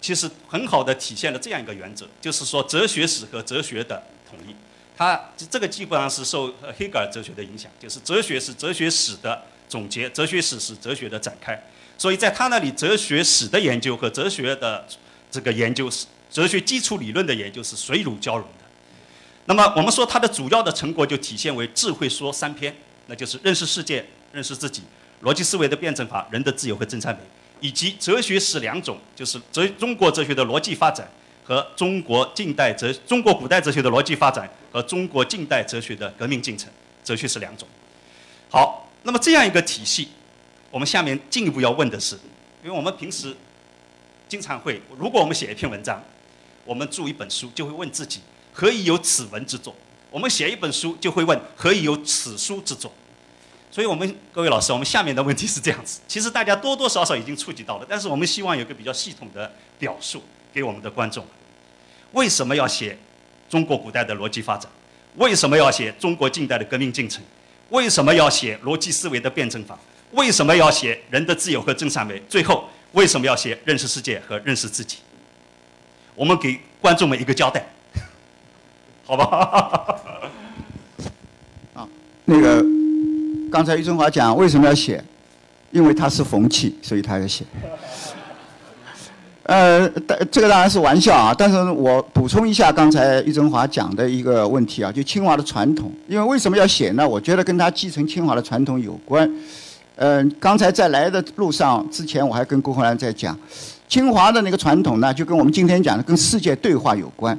[0.00, 4.54] 其实很好的体现了这样一个原则，就是说哲学史和哲学的统一。
[4.94, 5.18] 他
[5.50, 9.42] 这个基本上是受黑格尔哲学的影响，就是哲学是哲学史的
[9.74, 11.60] 总结，哲学史是哲学的展开。
[11.98, 14.86] 所以在他那里，哲学史的研究和哲学的
[15.32, 18.64] 这个研究是哲学基础理论的研究是水乳交融的。
[19.46, 22.72] 那么我们说它的主要的成果就体现为智慧说三篇，
[23.08, 24.82] 那就是认识世界、认识自己、
[25.24, 27.20] 逻辑思维的辩证法、人的自由和真善美。
[27.58, 31.10] 以及哲学史两种，就是哲中国哲学的逻辑发展
[31.42, 36.70] 和中国近代哲中国古代哲学的逻辑发展和中国近代哲学的革命进程，
[37.02, 37.66] 哲学是两种。
[38.50, 40.08] 好，那么这样一个体系，
[40.70, 42.16] 我们下面进一步要问的是，
[42.64, 43.36] 因为我们平时
[44.26, 46.02] 经常会，如果我们写一篇文章，
[46.64, 48.20] 我们著一本书，就会问自己
[48.52, 49.72] 何以有此文之作；
[50.10, 52.90] 我们写一本书，就会问何以有此书之作。
[53.70, 56.00] 所以我们各位老师，我们下面的问题是这样子。
[56.08, 61.26] 其实大家多多少少已经触及到了，但是我们希望有个比较系统的表述给我们的观众。
[62.12, 62.96] 为什么要写
[63.50, 64.70] 中国古代的逻辑发展？
[65.16, 67.22] 为什么要写中国近代的革命进程？
[67.74, 69.76] 为什么要写逻辑思维的辩证法？
[70.12, 72.22] 为什么要写人的自由和真善美？
[72.28, 74.98] 最后为什么要写认识世界和认识自己？
[76.14, 77.66] 我们给观众们一个交代，
[79.04, 80.00] 好吧？
[81.74, 81.88] 啊，
[82.24, 82.64] 那个。
[83.50, 85.02] 刚才于中华讲为什么要写，
[85.70, 87.44] 因为他是冯气，所以他要写。
[89.44, 89.86] 呃，
[90.30, 97.06] 这个当然是玩笑啊，但是我补充一下刚才余振华讲的一个问题啊，就清华的传统，因为为什么要写呢？
[97.06, 99.30] 我觉得跟他继承清华的传统有关。
[99.96, 103.38] 嗯，刚才在来的路上之前，我还跟郭洪兰在讲，
[103.86, 107.38] 清华的那个传统呢，就跟我们今天讲的跟世界对话有关。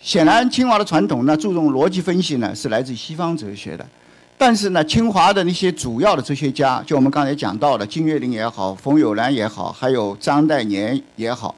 [0.00, 3.86] 显然，清华的传统呢，注重逻辑分析呢，是来自西方哲学的。
[4.40, 11.52] 但是呢，清华的那些主要的哲学家，就我们刚才讲到的金岳霖也好，冯友兰也好，还有张岱年也好，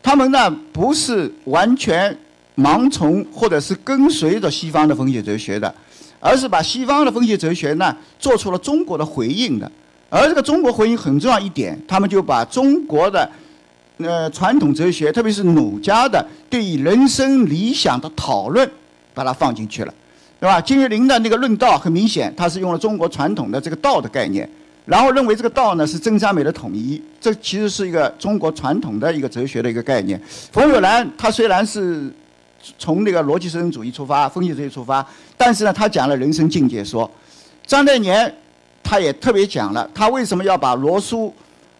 [0.00, 2.16] 他们呢不是完全
[2.56, 5.74] 盲从或者是跟随着西方的分析哲学的，
[6.20, 9.70] 而是把西方的分析哲学呢做出了中国的回应的。
[10.08, 13.28] 而这个中国回应很重要一点，他们就把中国的
[13.96, 18.70] 呃传统哲学，特别是儒家的对于人生理想的讨论，
[19.12, 19.92] 把它放进去了。
[20.42, 20.60] 对吧？
[20.60, 24.50] 金岳霖的那个论道很明显，他是用了中国传统的这个道的概念，
[24.84, 30.20] 然后认为这个道呢是真善美的统一，这其实是一个中国传统的一个哲学的一个概念。
[30.50, 32.12] 冯友兰他虽然是
[32.76, 37.08] 从那个逻辑实证主义出发、分析哲学出发，但是呢，他讲了人生境界说。
[37.64, 38.34] 张岱年
[38.82, 41.32] 他也特别讲了，他为什么要把罗素、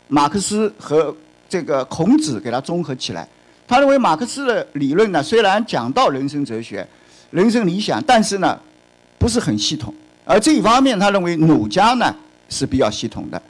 [0.07, 1.12] 马克思和
[1.48, 3.27] 这个孔子给他综合起来？
[3.66, 6.87] 他认为马克思的理论呢，虽然讲到人生哲学。
[7.32, 8.56] 人生理想，但是呢，
[9.18, 9.92] 不是很系统。
[10.24, 12.14] 而这一方面，他认为儒家呢
[12.48, 13.42] 是比较系统的。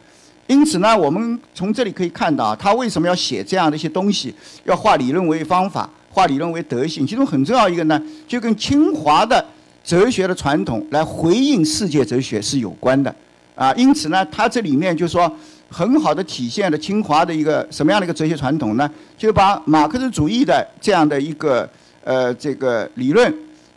[0.46, 7.06] 因此呢，我们从这里可以看到，他为什么要写这样的一些东西，要化理论为方法，化理论为德性。
[7.06, 9.44] 其中很重要一个呢，就跟清华的
[9.84, 13.14] 哲学的传统来回应世界哲学是有关的。
[13.54, 15.30] 啊，因此呢，他这里面就说
[15.68, 18.90] 很好的体现了清华的一个什么样的一个哲学传统呢？
[19.18, 21.68] 就把马克思主义的这样的一个
[22.04, 23.32] 呃这个理论。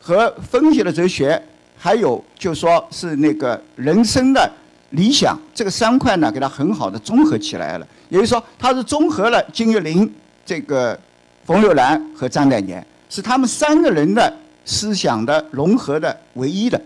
[0.05, 1.41] 和分析的哲学，
[1.75, 4.47] 还有就说是那个人生的
[4.91, 7.87] 理想，这个三块呢，给它很好的综合起来了。
[8.09, 10.07] 也就是说，它是综合了金岳霖、
[10.45, 10.95] 这个
[11.43, 14.31] 冯友兰和张岱年，是他们三个人的
[14.63, 16.79] 思想的融合的唯一的。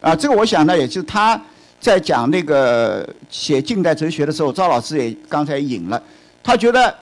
[0.00, 1.38] 啊，这个我想呢，也就是他
[1.78, 6.02] 在讲那个写近代哲学的时候，赵老师也刚才引了，
[6.42, 6.94] 他觉得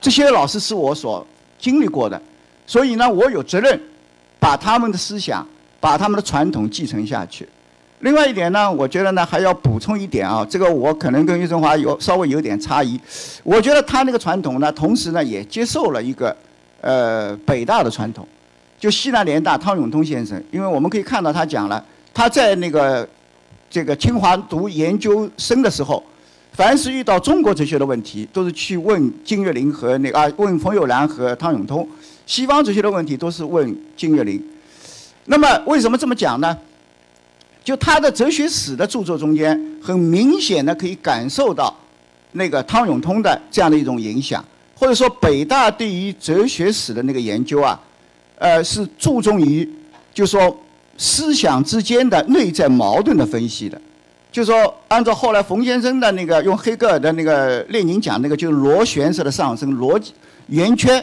[0.00, 1.24] 这些老师是我所
[1.56, 2.20] 经历过的，
[2.66, 3.80] 所以呢，我有责任
[4.42, 5.46] 把他们的思想、
[5.78, 7.48] 把他们的传统继承下去。
[8.00, 13.00] 另外一点呢，我觉得呢还要补充一点啊，这个我可能跟余振华有稍微有点差异。
[13.44, 16.36] 我觉得他那个传统呢，同时呢也接受了一个
[16.80, 18.26] 呃北大的传统，
[18.80, 23.08] 就西南联大汤永通先生，因为我们可以看到他讲了，他在那个
[23.70, 26.02] 这个清华读研究生的时候，
[26.50, 31.86] 凡是遇到中国哲学的问题，都是去问金岳霖和那个啊问冯友兰和汤永通；
[32.26, 34.42] 西方哲学的问题都是问金岳霖。
[35.24, 36.56] 那么为什么这么讲呢？
[37.64, 41.72] 就他的哲学史的著作中间，很明显的可以感受到
[42.32, 47.80] 那个汤永通的这样的一种影响，或者说北大对于哲学史的那个研究啊，
[48.38, 49.68] 呃，是注重于，
[50.12, 50.58] 就说
[50.98, 53.80] 思想之间的内在矛盾的分析的，
[54.32, 60.12] 就说按照后来冯先生的那个用黑格尔的那个列宁讲那个就是螺旋式的上升逻辑
[60.48, 61.02] 圆圈，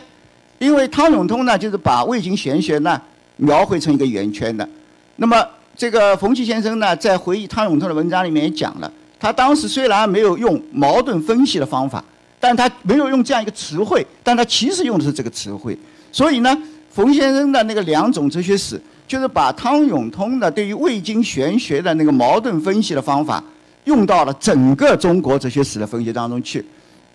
[0.60, 3.02] 因为汤永通呢就是把魏晋玄学呢
[3.38, 4.68] 描绘成一个圆圈的，
[5.16, 5.44] 那么。
[5.78, 12.04] 这个冯骥先生呢，在回忆汤永通的文章里面也讲了，他当时虽然没有用矛盾分析的方法，
[12.38, 15.80] 但他没有用这样一个词汇，但他其实用的是这个词汇。
[16.12, 16.54] 所以呢，
[16.90, 23.42] 冯先生的那个两种哲学史，就是把汤永通的对于魏晋玄学的那个矛盾分析的方法，
[23.86, 26.66] 用到了整个中国哲学史的分析当中去。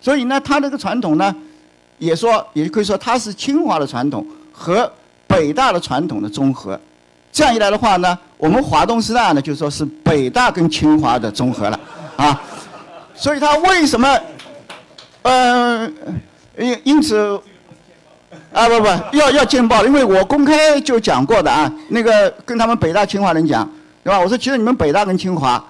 [0.00, 1.36] 所以呢，他这个传统呢，
[1.98, 4.90] 也说也可以说他是清华的传统和
[5.26, 6.78] 北大的传统的综合。
[7.32, 11.80] 这样一来的话呢，我们华东师大呢就说是北大跟清华的综合了，
[12.16, 12.40] 啊，
[13.12, 14.20] 所以他为什么，
[15.22, 15.92] 嗯，
[16.56, 17.40] 因因此，
[18.52, 23.68] 啊不不要要见报，因为我公开就讲过的啊，那个跟他们北大清华人讲，
[24.04, 24.20] 对吧？
[24.20, 25.60] 我说其实你们北大跟清华，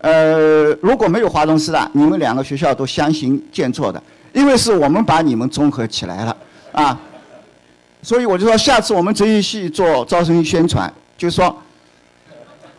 [0.00, 4.00] 呃，如果没有华东师大，你们两个学校都相形见绌的，
[4.38, 6.36] 因为是我们把你们综合起来了，
[6.70, 6.96] 啊，
[8.02, 10.92] 所以我就说下次我们哲学系做招生宣传。
[11.16, 11.52] 就是说，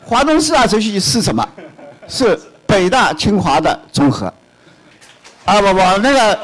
[0.02, 1.46] 华东师大哲学系是什么？
[2.08, 4.34] 是北大清华的综合。
[5.44, 6.40] 啊不不，那个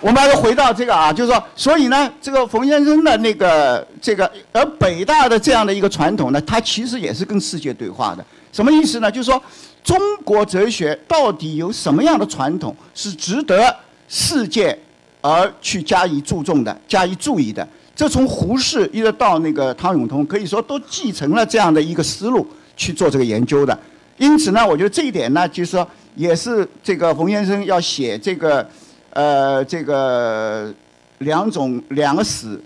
[0.00, 8.24] 我们还是回到这个啊，就是说，所以呢，这个冯先生的那个这个，而北大的这样的一个传统呢，它其实也是跟世界对话的。
[8.50, 9.12] 什么意思呢？
[9.12, 9.42] 就是说，
[9.82, 13.76] 中国哲学到底有什么样的传统是值得
[14.16, 14.78] 世界
[15.20, 17.66] 而去加以注重的、加以注意的？
[17.96, 22.46] 这从胡适一直到那个汤永通，可以说都继承了这样的一个思路
[22.76, 23.76] 去做这个研究的。
[24.16, 28.64] 因此呢，我觉得这一点呢，就是说也是这个冯先生要写这个，
[29.10, 30.72] 呃，这个
[31.18, 32.56] 两种两个史，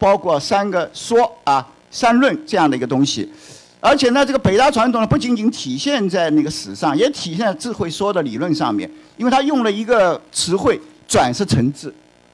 [0.00, 3.30] 包括三个说啊三论这样的一个东西。
[3.78, 11.92] 而且呢，这个北大传统呢，不仅仅体现在那个史上，也体现在智慧说的理论上面，因为他用了一个词汇转世成智。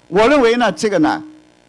[0.09, 1.23] 我认为呢，这个呢。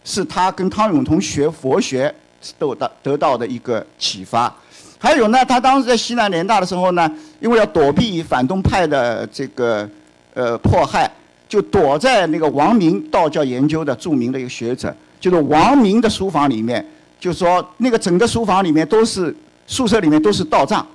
[0.05, 2.13] 是他跟汤永同学佛学
[2.59, 4.53] 得到得到的一个启发，
[4.99, 9.89] 还有呢，他当时在西南联大的时候呢，因为要躲避反动派的这个
[10.33, 11.09] 呃迫害，
[11.47, 16.85] 就躲在那个王明道教研究的著名的一个学者，就是王明的书房里面，
[17.17, 19.33] 就说那个整个书房里面都是
[19.67, 20.85] 宿舍里面都是道藏，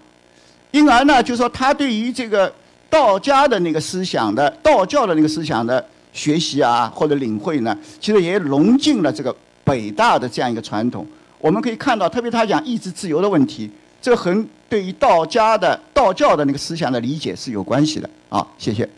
[0.70, 2.52] 因而呢，就说他对于这个
[2.90, 5.82] 道家的那个思想的道教的那个思想的。
[6.12, 11.06] 学习啊，或者领会呢，其实也融进了这个北大的这样一个传统。
[11.38, 13.70] 我们可以看到，特别他讲意志自由的问题，
[14.02, 18.10] 这很对于道家的道教的那个思想的理解是有关系的。
[18.28, 18.88] 啊，谢谢。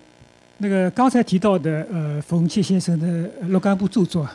[0.56, 4.26] 那个刚才提到的，呃，冯骥先生的若干部著作，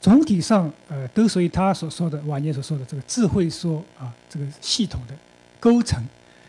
[0.00, 5.14] 总体上呃都属于他所说的晚年所说的这个智慧说啊，这个系统的
[5.58, 6.02] 构成。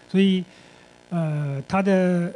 [0.09, 0.41] 所以，
[1.09, 2.31] 呃，他的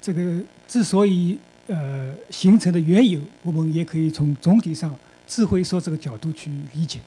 [0.00, 1.36] 这个之所以。
[1.66, 4.94] 呃，形成的缘由，我们也可以从总体上
[5.26, 7.00] 智慧说这个角度去理解。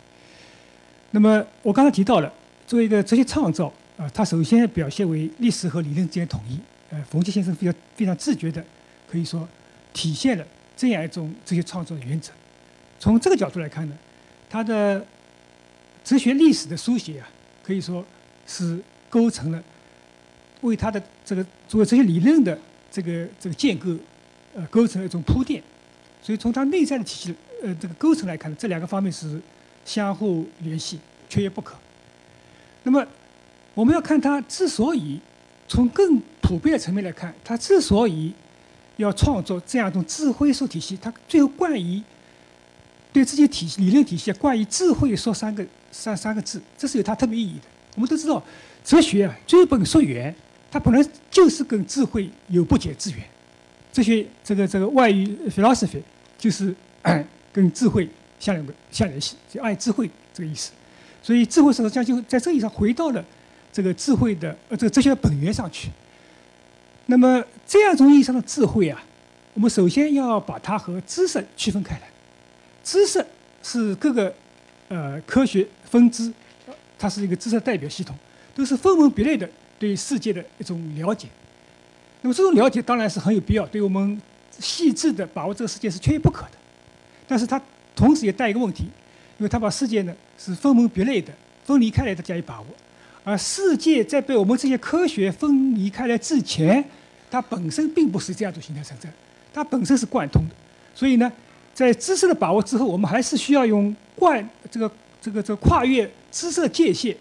[1.12, 2.34] 那么我刚才提到了，
[2.66, 6.60] 作为一个哲学创造啊，它首先表现为历史和理论之间统一。
[6.90, 8.66] 呃，冯骥先生非常非常自觉的，
[9.08, 9.48] 可以说
[9.94, 12.32] 体现了这样一种哲学创作的原则。
[13.00, 13.96] 从这个角度来看呢，
[14.50, 15.06] 他的
[16.04, 17.30] 哲学历史的书写啊，
[17.62, 18.04] 可以说
[18.48, 19.64] 是构成了
[20.62, 22.58] 为他的这个作为哲学理论的
[22.90, 23.96] 这个这个建构。
[24.58, 25.62] 呃，构成一种铺垫，
[26.20, 29.40] 所以从它内在的体系，呃，这个构成来看，这两个方面是
[29.86, 31.00] 相互联系、
[31.30, 31.76] 缺一不可。
[32.82, 33.06] 那么，
[33.76, 35.20] 我们要看它之所以
[35.68, 38.34] 从更普遍的层面来看，它之所以
[38.96, 42.04] 要创作这样一种智慧说体系，它最后冠以
[43.14, 47.66] 对自己体系理论体系冠以智慧说三个三三个字，这是有它特别意义的。
[47.94, 48.44] 我们都知道，
[48.84, 50.34] 哲学啊，追本溯源，
[50.72, 53.20] 它本来就是跟智慧有不解之缘。
[53.92, 56.02] 这些这个这个外语 philosophy
[56.38, 56.74] 就是
[57.52, 58.08] 跟智慧
[58.40, 60.72] 相联相联系，就爱智慧这个意思。
[61.24, 63.24] 所以智慧实际上就在这意义上回到了
[63.74, 65.90] 这个智慧的呃这个哲学本源上去。
[67.08, 69.04] 那么这样一种意义上的智慧啊，
[69.54, 72.10] 我们首先要把它和知识区分开来。
[72.84, 73.26] 知识
[73.64, 74.34] 是各个
[74.90, 76.32] 呃科学分支，
[77.00, 78.16] 它是一个知识代表系统，
[78.54, 81.28] 都是分门别类的对世界的一种了解。
[82.22, 84.22] 那么这种了解当然是很有必要，对我们
[84.60, 86.52] 细致的把握这个世界是缺一不可的。
[87.28, 87.62] 但是它
[87.96, 88.84] 同时也带一个问题，
[89.38, 91.32] 因为它把世界呢是分门别类的、
[91.66, 92.66] 分离开来的加以把握，
[93.24, 96.84] 而世界在被我们这些科学分离开来之前，
[97.30, 99.10] 它本身并不是这样一种形态存在，
[99.54, 100.56] 它本身是贯通的。
[100.94, 101.32] 所以呢。
[101.78, 104.92] 在知识的把握之后，我们还是需要用贯这个
[105.22, 107.16] 这个这个跨越知识的界限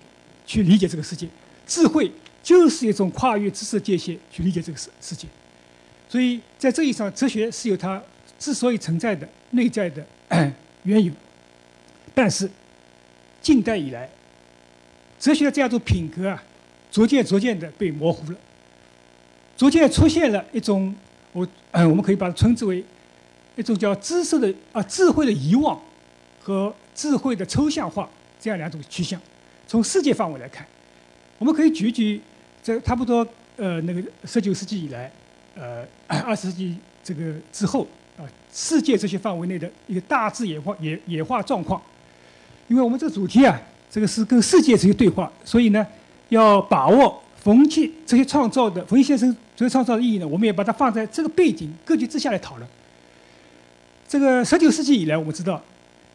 [0.47, 1.29] 去理解这个世界。
[1.67, 2.11] 智慧
[2.47, 5.27] 就是一种跨越知识界限去理解这个世世界。
[6.09, 8.01] 所以在这一上，哲学是有它
[8.39, 10.07] 之所以存在的内在的
[10.85, 11.13] 缘由。
[12.15, 12.49] 但是
[13.43, 14.09] 近代以来，
[15.19, 16.41] 哲学的这样一种品格啊，
[16.93, 18.39] 逐渐逐渐的被模糊了，
[19.57, 20.95] 逐渐出现了一种
[21.33, 22.85] 我嗯我们可以把它称之为。
[23.57, 25.81] 一种叫知识的啊智慧的遗忘
[26.43, 28.07] 和智慧的抽象化
[28.39, 29.19] 这样两种趋向。
[29.67, 30.65] 从世界范围来看，
[31.39, 32.21] 我们可以举举
[32.67, 33.25] 这差不多
[33.57, 35.09] 呃那个十九世纪以来，
[35.55, 37.87] 呃 二十世纪这个之后
[38.19, 41.81] 啊世界这些范围内的一个大致演化演演化状况。
[42.67, 43.57] 因为我们这个主题啊，
[43.89, 45.87] 这个是跟世界这些对话，所以呢
[46.31, 52.69] 要把握冯骥这些创造的冯骥先生这些创造的意义呢，我们也把它放在这个背景格局之下来讨论。
[54.09, 55.63] 这个十九世纪以来，我们知道，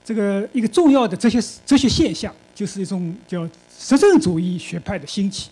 [0.04, 3.50] 这个一个重要的哲学哲学现象，就是一种叫
[3.80, 5.50] 实证主义学派的兴起。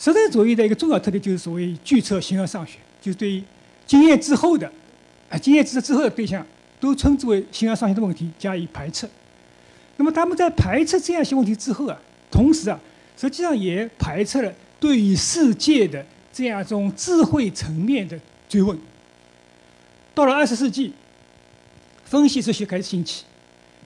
[0.00, 3.44] 实证主义的一个重要特点就是所谓拒测形而上学，就是对
[3.86, 4.66] 经验之后的
[5.28, 6.44] 啊经验之之后的对象，
[6.80, 9.06] 都称之为形而上学的问题加以排斥。
[9.98, 12.80] 那么他们在排斥这样一些问题之后啊，同时啊，
[13.16, 18.78] 实际上也排斥了对于世界的这样一种智慧层面的追问。
[20.14, 20.92] 到了二十世纪。
[22.02, 23.22] 分析哲学开始兴起，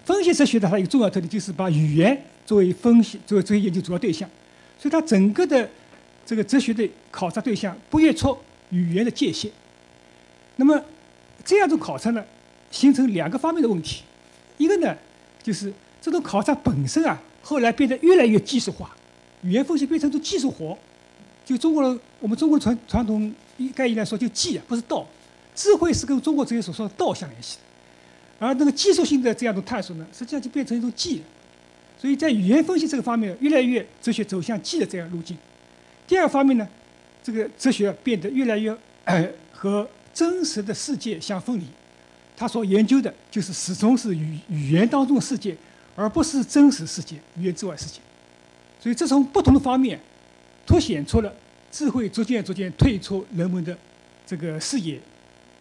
[0.02, 4.26] 分析哲学的它一个重要特点就是把语言作为分析、作为作为研究主要对象，
[4.78, 5.68] 所以它整个的
[6.26, 8.36] 这个哲学的考察对象不越出
[8.70, 9.50] 语言的界限。
[10.56, 10.82] 那么
[11.44, 12.24] 这样一种考察呢，
[12.70, 14.02] 形成两个方面的问题，
[14.56, 14.96] 一个呢
[15.42, 18.96] 就是这种考察本身啊，后来变得越来越技术化，
[19.42, 20.78] 语言分析变成一种技术活，
[21.44, 25.06] 就中国的我们中国传传统一概念来说，就技啊，不是道，
[25.54, 27.58] 智慧是跟中国哲学所说的道相联系。
[28.38, 31.22] 而那个技术性的这样的探索呢，实际上就变成一种技，
[31.98, 35.36] 所以在语言分析这个方面，越来越哲学走向技的这样路径。
[36.14, 36.68] 第二方面呢，
[37.24, 38.72] 这个哲学变得越来越
[39.50, 41.64] 和真实的世界相分离，
[42.36, 45.56] 他所研究的就是始终是语语言当中的世界，
[45.96, 47.98] 而不是真实世界、语言之外世界。
[48.78, 49.98] 所以这从不同的方面，
[50.64, 51.34] 凸显出了
[51.72, 53.76] 智慧逐渐逐渐退出人们的
[54.24, 55.00] 这个视野，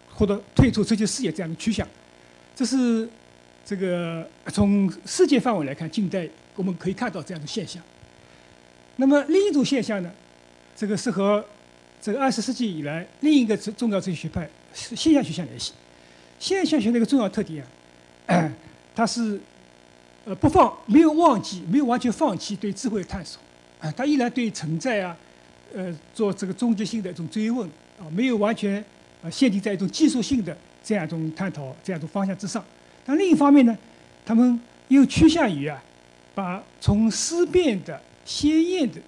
[0.07, 1.87] 或者退出这些视野这样的趋向。
[2.55, 3.09] 这是
[3.65, 7.81] 这个从世界范围来看，近代我们可以看到这样的现象。
[8.97, 10.11] 那么另一种现象呢，
[10.75, 11.43] 这个是和
[12.01, 15.73] 这个二十世纪以来另一个重重要哲学学派现象学相联系。
[16.39, 17.65] 现象学的一个重要特点
[18.25, 18.51] 啊，
[18.93, 19.39] 它是
[20.25, 23.41] 呃不放没有忘记没有完全放弃对智慧的探索
[23.79, 25.15] 啊，它依然对存在啊
[25.73, 27.67] 呃做这个终极性的一种追问
[27.99, 28.83] 啊，没有完全
[29.21, 30.55] 呃限定在一种技术性的。
[30.85, 32.61] 这样一种探讨，这样一种方向之上，
[33.05, 33.73] 但另一方面呢，
[34.25, 34.59] 他们
[34.89, 35.81] 又趋向于啊，
[36.35, 38.99] 把从思辨的、鲜艳的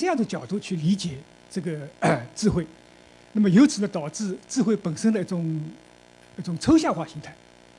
[0.00, 1.10] 这样的角度去理解
[1.50, 1.86] 这个
[2.34, 2.66] 智慧，
[3.32, 5.60] 那么由此呢，导致智慧本身的一种
[6.38, 7.36] 一种抽象化形态，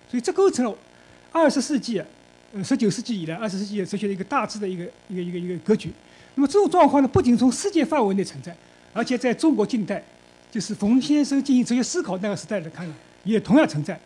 [0.07, 0.77] 所以这构成了
[1.31, 1.99] 二十世纪，
[2.53, 5.91] 呃，十九世纪以来二十世纪哲学的一个大致的一个一个一个一个格局。
[6.35, 8.55] 那么这种状况呢，不仅从世界范围内存在，
[8.93, 10.03] 而且在中国近代，
[10.51, 12.93] 就是冯先生进行哲学思考那个时代来看呢。
[13.23, 13.99] 也同样存在。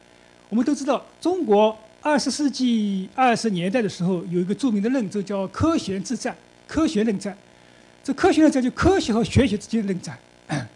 [0.48, 6.34] 我们都知道，中国二十世纪二十年代的时候，有一个著名的论证叫“科学之战”。
[6.68, 7.38] 科学论战，
[8.06, 10.16] 这科学论战就科学和学习之间的论战。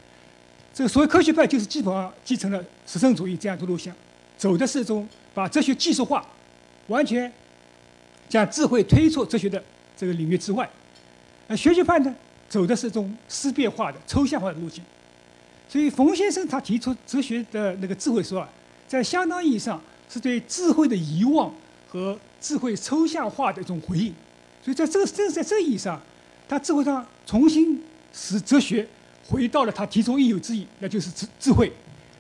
[0.74, 3.94] 这所谓科学派，就是基本上继承了实证主义这样一种路线，
[4.36, 6.26] 走的是一种把哲学技术化，
[6.88, 7.32] 完全
[8.28, 9.64] 将智慧推出哲学的
[9.96, 10.68] 这个领域之外。
[11.48, 12.16] 而学习派呢，
[12.50, 14.84] 走的是一种思辨化的、抽象化的路径。
[15.68, 18.50] 所以，冯先生他提出哲学的那个智慧说啊，
[18.88, 21.54] 在相当意义上是对智慧的遗忘
[21.88, 24.12] 和智慧抽象化的一种回应。
[24.64, 26.02] 所以，在这个正是在这意义上，
[26.50, 27.80] 他智慧上重新
[28.12, 28.86] 使哲学
[29.28, 31.72] 回到了他题中应有之意，那就是智智慧。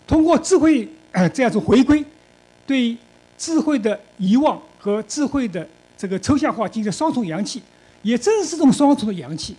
[0.05, 0.87] 通过智慧
[1.33, 2.05] 这样子回归，
[2.67, 2.95] 对
[3.35, 5.67] 智慧的遗忘和智慧的
[5.97, 7.59] 这个抽象化进行双重阳气，
[8.03, 9.55] 也正是这种双重的阳气，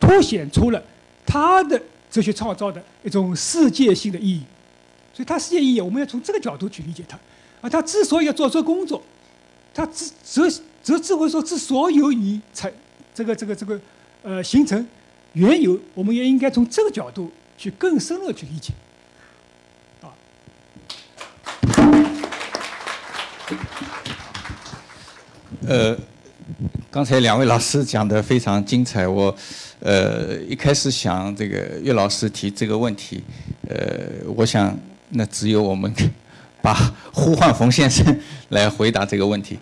[0.00, 0.82] 凸显出了
[1.24, 1.80] 他的
[2.10, 4.42] 哲学创造的一种世界性的意义。
[5.14, 7.16] 所以，他世界意义，我们要从这个角度去理解他。
[7.60, 9.00] 而他之所以要做这工作，
[9.72, 10.50] 他之哲
[10.82, 12.72] 哲智慧说之所有以才
[13.14, 13.80] 这个这个这个。
[14.22, 14.86] 呃，形成
[15.32, 18.74] 缘由，我们也应该从这个角度去更深入去理解，
[20.02, 20.12] 啊。
[25.66, 25.96] 呃，
[26.90, 29.34] 刚才两位老师讲的非常精彩，我
[29.78, 33.22] 呃一开始想这个岳老师提这个问题，
[33.68, 34.06] 呃，
[34.36, 35.90] 我想那只有我们
[36.60, 36.74] 把
[37.12, 38.04] 呼唤冯先生
[38.50, 39.58] 来回答这个问题。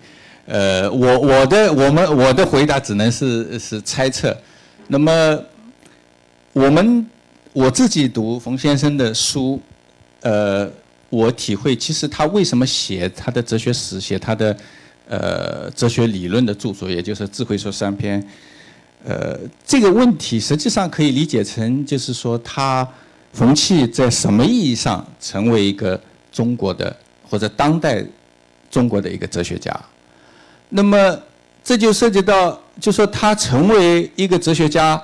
[0.50, 4.34] 呃，我我的我们我的回答只能是是猜测。
[4.86, 5.38] 那么，
[6.54, 7.06] 我们
[7.52, 9.60] 我自己读冯先生的书，
[10.22, 10.66] 呃，
[11.10, 14.56] 我体会其实他为什么写他的哲学史，写他的
[15.06, 18.26] 呃哲学理论的著作，也就是《智慧说》三篇，
[19.04, 22.88] 呃，这个问题实际上可以理解成，就是说他
[23.34, 26.00] 冯契在什么意义上成为一个
[26.32, 26.96] 中国的
[27.28, 28.02] 或者当代
[28.70, 29.78] 中国的一个哲学家？
[30.68, 31.18] 那么
[31.62, 32.60] 这就涉及到。
[32.80, 35.02] 就说他成为一个哲学家，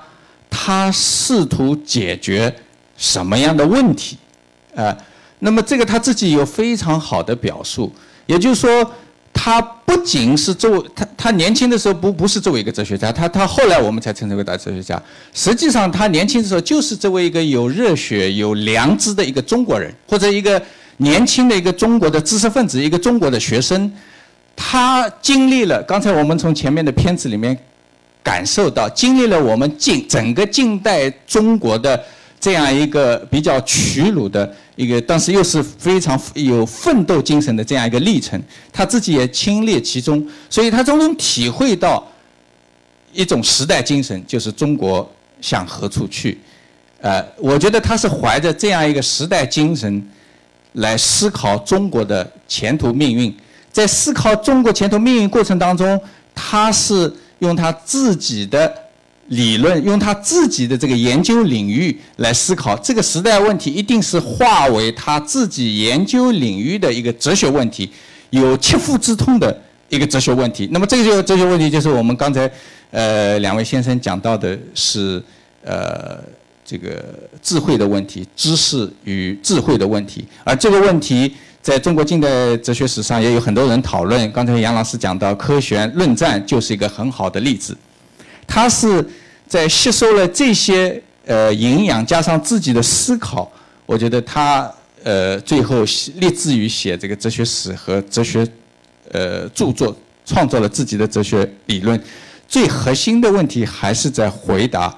[0.49, 2.55] 他试图解决
[2.95, 4.17] 什么样的问题？
[4.73, 4.97] 啊，
[5.39, 7.91] 那么这个他自己有非常好的表述。
[8.27, 8.89] 也就是说，
[9.33, 14.97] 他不仅是作为他他年轻的时候不不是作为一个哲学家，他他后来我们才称之为大哲学家。
[15.33, 20.61] 实际上，他年轻的时候就是作为一个有热血、有良知的一个中国人，或者一个
[20.95, 23.91] 年轻的一个中国的知识分子，一个中国的学生。
[24.55, 27.57] 他经历了刚才我们从前面的片子里面
[28.23, 32.01] 感受到，经历了我们近整个近代中国的
[32.39, 38.41] 这样一个比较屈辱的一个，但是又是非常有奋斗精神的这样一个历程，
[38.71, 42.07] 他自己也亲历其中，所以他从中体会到
[43.13, 45.07] 一种时代精神，就是中国
[45.41, 46.39] 向何处去。
[47.01, 50.03] 呃，我觉得他是怀着这样一个时代精神
[50.73, 53.35] 来思考中国的前途命运。
[53.75, 55.99] 在思考中国前途命运过程当中，
[56.33, 58.73] 他是用他自己的
[59.27, 67.91] 理论，用他自己的这个研究领域来思考这个时代问题，一定是化为他自己研究领域的一个哲学问题，
[68.29, 70.69] 有切肤之痛的一个哲学问题。
[70.71, 72.49] 那么这个哲学问题就是我们刚才
[72.91, 75.21] 呃两位先生讲到的是
[75.65, 76.17] 呃
[76.63, 77.03] 这个
[77.43, 81.35] 智慧的问题，知识与智慧的问题，而这个问题。
[81.65, 84.31] 在中国近代哲学史上，也有很多人讨论。
[84.31, 87.75] 刚才杨老师讲到科学论战，就是一个很好的例子。
[88.45, 89.03] 他是
[89.47, 93.51] 在吸收了这些呃营养，加上自己的思考，
[93.87, 95.83] 我觉得他呃最后
[96.17, 98.47] 立志于写这个哲学史和哲学
[99.11, 101.99] 呃著作，创造了自己的哲学理论。
[102.47, 104.95] 最核心的问题还是在回答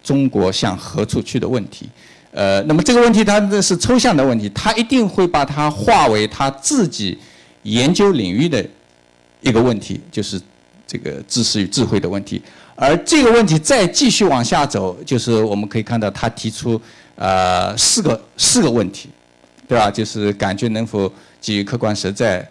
[0.00, 1.88] 中国向何处去的问题。
[2.36, 7.16] 呃，那么这个问题，它这是抽象的问题，他一定会把它化为他自己
[7.62, 8.66] 研究领域的
[9.40, 10.40] 一个问题，就是
[10.84, 12.42] 这个知识与智慧的问题。
[12.74, 16.80] 而这个问题再继续往下走，就是我们可以看到他提出
[17.14, 19.08] 呃四个四个问题，
[19.68, 19.88] 对吧？
[19.88, 21.08] 就是感觉能否
[21.40, 22.44] 基于客观实在，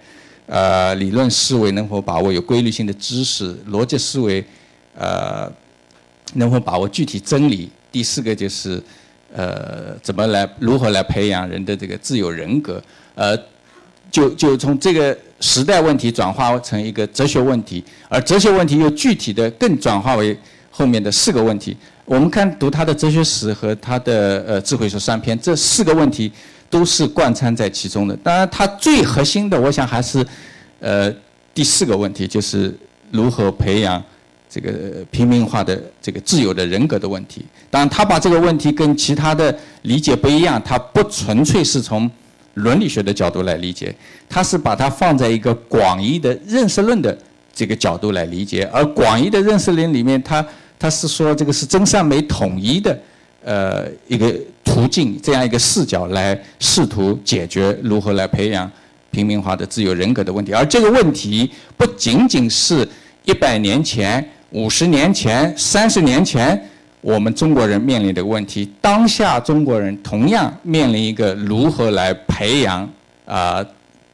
[0.45, 4.41] 呃，理论思维能否把握有规律性的知识，逻辑思维
[4.97, 5.51] 呃
[6.35, 7.69] 能否把握具体真理。
[7.91, 8.81] 第四个就是。
[9.35, 12.79] 呃，怎么来如何来培养人的这个自由人格？
[13.15, 13.35] 呃，
[14.11, 20.37] 就就从这个时代问题转化成一个哲学问题，而哲学问题又具体的更转化为
[20.69, 21.75] 后面的四个问题。
[22.05, 26.31] 我们看读他的哲学史和他的呃智慧书三篇，这四个问题
[26.69, 28.15] 都是贯穿在其中的。
[28.17, 30.23] 当然，他最核心的，我想还是
[30.79, 31.11] 呃
[31.55, 32.71] 第四个问题，就是
[33.09, 34.03] 如何培养。
[34.53, 42.07] 这个平民化的这个自由的人格的问题，当然他把这个问题跟其他的理解不一样，他不纯粹是从
[42.53, 43.91] 伦理学的角度来理解，
[44.29, 47.17] 他是把它放在一个广义的认识论的
[47.51, 50.45] 这个角度来理解，而广义的认识论里面，他
[50.77, 52.99] 他是说这个是真善美统一的
[53.43, 54.31] 呃一个
[54.63, 58.71] 途径，这样一个视角来试图解决如何来培养
[59.09, 62.87] 平民化的自由人格的问题，而这个问题不仅仅是
[63.25, 64.23] 一百年前。
[64.53, 66.59] 五十年前、三十年前，
[67.01, 72.87] 我们中国人面临的问题，当下中国人同样面临一个如何来培养
[73.25, 73.65] 啊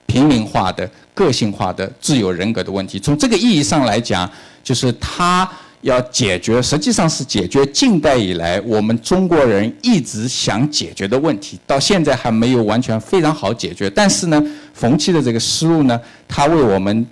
[0.06, 2.98] 平民化的、个性化的、自由人格的问题。
[2.98, 4.30] 从这个意义上来讲，
[4.64, 5.50] 就是他
[5.82, 13.90] 要解决，实际上是解决近代以来我们中国人一直想解决的问题，到现在还没有完全非常好解决。
[13.90, 14.42] 但是呢，
[14.74, 17.06] 冯骥的这个思路呢，他为我们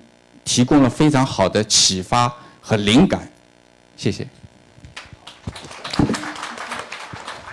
[0.46, 2.34] 提供了非常好的启发
[2.68, 3.26] 和灵感。
[3.96, 4.28] 谢谢。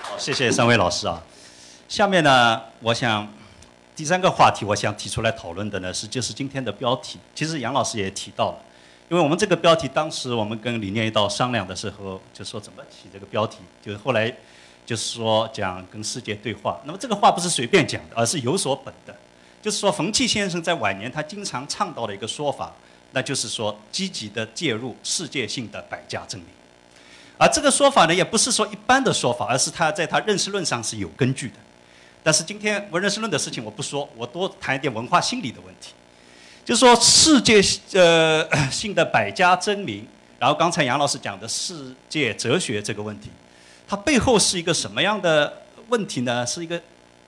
[0.02, 1.22] 好，谢谢三位老师啊。
[1.88, 3.32] 下面呢，我想
[3.94, 7.20] 第三个话题，我想提出来讨论的呢是，就是今天的标题。
[7.32, 8.58] 其实杨老师也提到了，
[9.08, 14.28] 因为我们这个标题，当时我们跟李念一道商量的时候，就说怎么起这个标题，就是后来
[14.84, 16.80] 就是说讲跟世界对话。
[16.82, 19.14] 那么这个话不是随便讲的，而是有所本的。
[19.62, 22.70] 就是说，冯骥先生在晚年他经常倡导的一个说法，
[23.14, 26.48] 那就是说积极的介入世界性的百家争鸣。
[27.38, 31.54] 而这个说法呢，也不是说一般的说法，而是他在他认识论上是有根据的。
[32.22, 35.92] 但是今天我认识论的事情我不说，我多谈一点文化心理的问题。
[36.64, 37.62] 就是说世界
[37.92, 40.06] 呃性的百家争鸣，
[40.38, 43.30] 然后刚才杨老师讲的世界哲学这个问题，
[43.88, 46.44] 它背后是一个什么样的问题呢？
[46.46, 46.80] 是一个。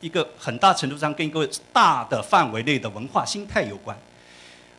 [0.02, 3.96] 一个很大程度上跟一个大的范围内的文化心态有关。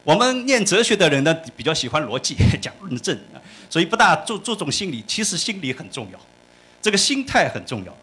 [0.07, 3.35] 我们念哲学的人呢，比较喜欢逻辑， 讲论证啊，
[3.69, 5.03] 所以不大注注重心理。
[5.05, 6.19] 其实心理很重要，
[6.81, 7.93] 这个心态很重要。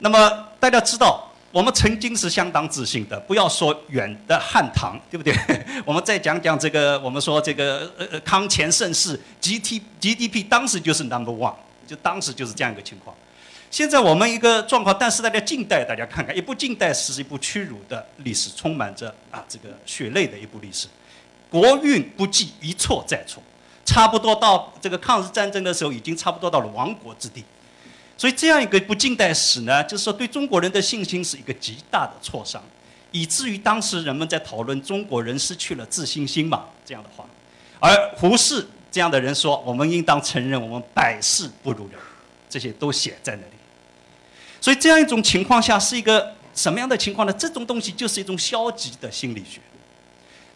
[0.00, 0.30] 那么
[0.60, 5.34] 大家知道，我们曾经是相当自信的，不要说远的汉唐，对不对？
[5.86, 11.54] 我们再讲讲这个，我们说这个呃呃康乾盛世，G T G D P 当时就是 number one，
[11.86, 13.16] 就当时就是这样一个情况。
[13.70, 20.86] 现在我们一个状况，但是大家近代大家看看，一部近代史是一部屈辱的历史，充满着啊这个血泪的一部历史，
[21.56, 23.42] 国运不济，一错再错，
[23.82, 27.42] 差不多到这个抗日战争的时候，已经差不多到了亡国之地。
[28.14, 32.62] 所以这样一个不近代史呢，就是说对中国人的信心是一个极大的挫伤，
[33.10, 37.24] 以至于当时人们在讨论中国人失去了自信心嘛这样的话，
[37.80, 41.98] 而胡适这样的人说，我们应当承认我们百事不如人，
[42.50, 43.54] 这些都写在那里。
[44.60, 47.32] 所以这样一种情况下是一个什么样的情况呢？
[47.32, 49.58] 这种东西就是一种消极的心理学。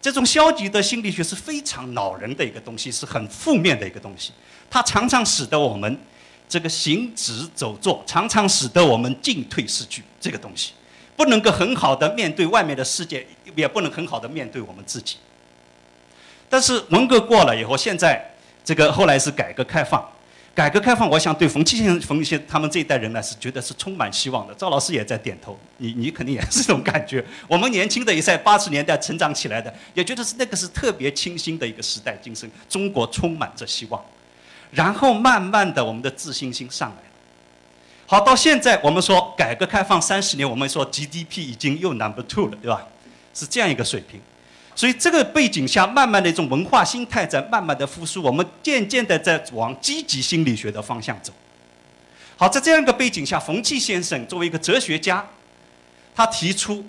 [0.01, 4.33] 这种消极的心理学是非常恼人的一个东西，是很负面的一个东西。
[4.71, 5.99] 它常常使得我们
[6.49, 10.03] 这个行止走坐，常常使得我们进退失据。
[10.21, 10.73] 这个东西
[11.17, 15.17] 不能够很好的面对外面的世界，也不能很好的面对我们自己。
[16.49, 18.25] 但是文革过了以后，现在
[18.65, 20.03] 这个后来是改革开放。
[20.53, 24.55] 改革开放，我想对冯骥先生、冯先他们这一代人呢，是觉得是充满希望的。
[24.55, 27.25] 赵老师也在点头，你你肯定也是这种感觉。
[27.49, 32.51] 我们年轻的一代，八十年代成长起来的，也觉得是那个是特别清新的一个时代精神。
[32.69, 34.05] 中国充满着希望，
[34.73, 37.03] 然后慢慢的，我们的自信心上来了。
[38.07, 42.85] 好，到现在我们说改革开放三十年，我们说 GDP 已经又 number two 了，对吧？
[43.33, 44.21] 是这样一个水平。
[44.75, 51.33] 所以这个背景下，慢慢的一种文化心态在慢慢的复苏，我们渐渐的在往积极心理学的方向走。
[52.37, 55.27] 好，在这样一个背景下，冯骥先生作为一个哲学家，
[56.15, 56.83] 他提出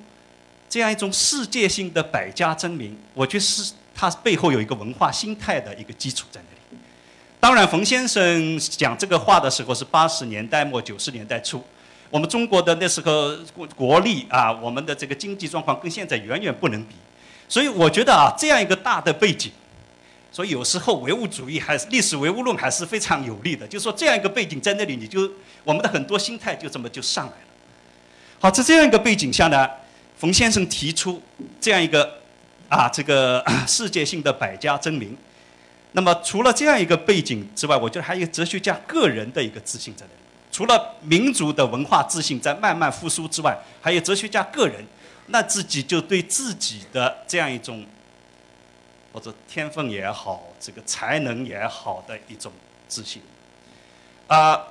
[0.70, 6.82] 这样一种世界性的百家争鸣，我觉得是他背后有一个文化心态的一个基础在那里。
[7.42, 11.62] 当然，冯先生讲这个话的时候是八十年代末九十年代初，
[12.10, 16.96] 我们中国的那时候国国力啊，我们的这个经济状况跟现在远远不能比。
[17.52, 19.52] 所以我觉得啊，这样一个大的背景，
[20.32, 23.68] 所以有时候唯物主义还是历史唯物论还是非常有利的。
[23.68, 25.30] 就是说这样一个背景在那里，你就
[25.66, 27.38] 我们的很多心态就这么就上来了。
[28.40, 29.68] 好，在这样一个背景下呢，
[30.16, 31.22] 冯先生提出
[31.60, 32.10] 这样一个
[32.70, 35.18] 啊这个世界性的百家争鸣。
[35.92, 40.22] 那么除了这样一个背景之外，我觉得还有哲学家个人的一个自信在那里。
[40.54, 44.82] 除了民族的文化自信在慢慢复苏之外，还有哲学家个人。
[45.28, 47.86] 那自己就对自己的这样一种，
[49.14, 52.52] 或者天分也好，这个才能也好的一种
[52.88, 53.22] 自信。
[54.28, 54.68] 啊，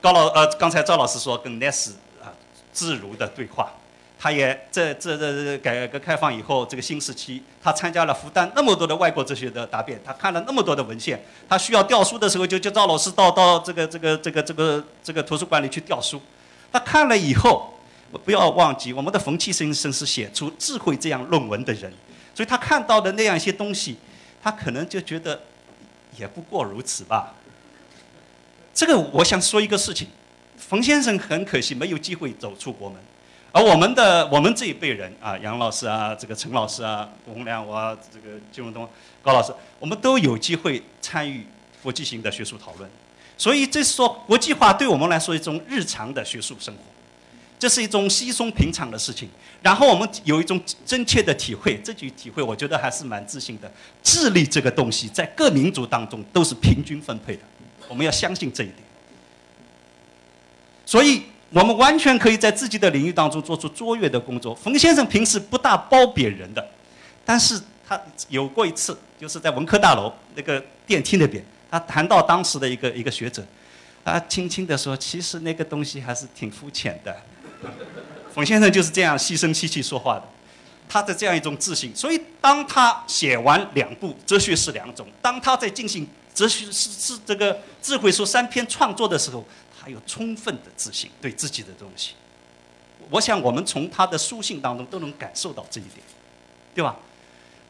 [0.00, 1.92] 高老呃，刚才赵老师说跟 Ness
[2.22, 2.32] 啊
[2.72, 3.72] 自如的对话，
[4.18, 16.20] 他也这这这改革开放以后这个新时期，他参加了复旦那么多的外国哲学的答辩，他看了那么多的文献，他需要调书的时候就叫赵老师到到这个这个这个这个这个图书馆里去调书，
[16.70, 17.70] 他看了以后。
[18.18, 21.92] 不要忘记，我们的冯骥先生是写出《智慧》这样论文的人，
[22.34, 23.96] 所以他看到的那样一些东西，
[24.42, 25.40] 他可能就觉得
[26.16, 27.34] 也不过如此吧。
[28.72, 30.08] 这个我想说一个事情，
[30.56, 32.98] 冯先生很可惜没有机会走出国门，
[33.52, 38.88] 而我们的我们这一辈人啊，杨老师啊，这个陈老师啊，吴洪良，我这个金文东
[39.22, 41.46] 高老师，我们都有机会参与
[41.82, 42.90] 国际型的学术讨论，
[43.36, 46.80] 所以这是说国际化对我们来说一种日常的学术生活。
[47.58, 49.28] 这是一种稀松平常的事情，
[49.62, 53.72] 然后我们有一种真切的体会，这句体会我觉得还是蛮自信的。
[54.02, 57.42] 智力这个东西在各民族当中都是平均分配的，
[57.88, 58.78] 我们要相信这一点。
[60.84, 64.54] 所以，我们完全可以在自己的领域当中做出卓越的工作。
[64.54, 66.68] 冯先生平时不大褒贬人的，
[67.24, 67.98] 但是他
[68.28, 73.42] 有过一次，就是在文科大楼那个电梯那边，他谈到当时的一个一个学者，
[74.04, 77.16] 他轻轻地说：“其实那个东西还是挺肤浅的。”
[78.32, 80.24] 冯先生就是这样细声细气说话的，
[80.88, 81.94] 他的这样一种自信。
[81.94, 89.44] 所以，当他写完两部《哲学是两种》，当他在进行哲学是是这个智慧书三篇创作的时候，
[89.80, 92.14] 他有充分的自信对自己的东西。
[93.10, 96.00] 我想，我们从他的书信当中都能感受到这一点，
[96.74, 96.96] 对吧？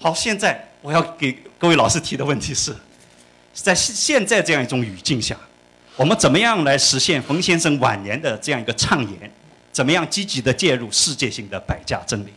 [0.00, 2.74] 好，现在我要给各位老师提的问题是，
[3.52, 5.36] 在现在这样一种语境下，
[5.96, 9.30] 我们怎么样来实现冯先生晚年的这样一个畅言？
[9.74, 12.28] 怎么样积极的介入世界性的百家争鸣？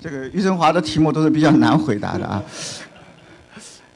[0.00, 2.40] 这个余振华的题目都是比较难回答的啊。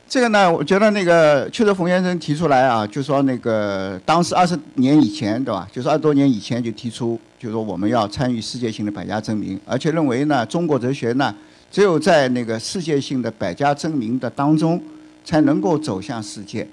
[0.09, 5.69] 这个呢，我觉得那个确实冯先生提出来啊，就说那个当时二十年以前，对吧？
[5.73, 11.33] 就是二十多年以前就提出，就说我们要参与世界性的百家争鸣，而且认为呢，中国哲学呢，
[11.71, 14.83] 只有在那个世界性的百家争鸣的当中，
[15.25, 16.67] 才能够走向世界。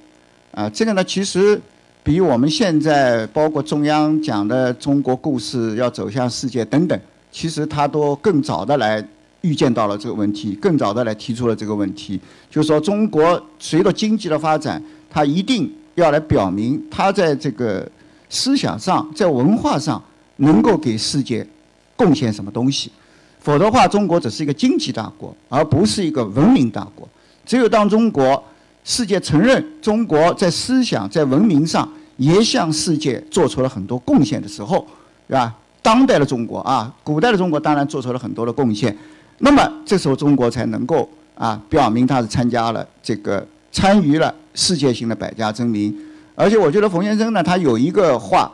[0.51, 1.61] 啊，这个呢，其实。
[2.03, 6.99] 比我们现在包括中央讲的中国故事要走向世界等等，
[7.31, 9.01] 其实他都更早的来
[9.39, 17.89] 预见到了这个问题，更早的来提出了这个问题，就是说中国随着经济的发展，它一定要来表明它在这个
[18.29, 20.03] 思想上、在文化上
[20.35, 21.47] 能够给世界
[21.95, 22.91] 贡献什么东西，
[23.39, 27.07] 否则的话，中国只是一个经济大国，而不是一个文明大国。
[27.45, 28.43] 只有当中国。
[28.83, 34.85] 世界承认中国在思想、在文明上也向世界做出了很多贡献的时候，
[35.27, 35.53] 是吧？
[35.81, 38.95] 当代的中国啊，古代的中国当然做出了很多的贡献，
[39.39, 45.93] 那么这时候中国才能够啊表明他是参加了这个参与了世界性的百家争鸣。
[46.35, 48.51] 而且我觉得冯先生呢，他有一个话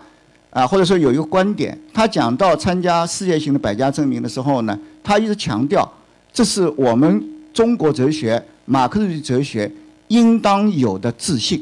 [0.50, 5.88] 啊，或者说有一个观点，他讲到参加世界性的百家争鸣的时候呢，他一直强调
[6.34, 7.24] 这是我们
[7.54, 9.72] 中国哲学、马克思主义哲学。
[10.10, 11.58] 应当有的自信，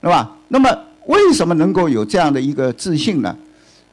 [0.00, 0.30] 是吧？
[0.46, 0.70] 那么
[1.06, 3.36] 为什么能够有这样的一个自信呢？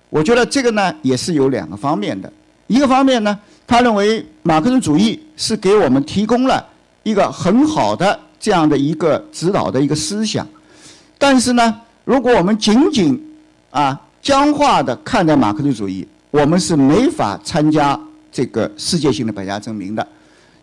[0.09, 2.31] 我觉得这个呢也是有两个方面的。
[2.67, 6.65] 一个方面呢，他认为马克思主义是给我们提供了
[7.03, 10.47] 一个很好的这样的一个指导的一个思想。
[11.17, 13.21] 但是呢，如果我们仅仅
[13.69, 17.99] 啊僵化的看待马克思主义，我们是没法参加
[18.31, 20.07] 这个世界性的百家争鸣的。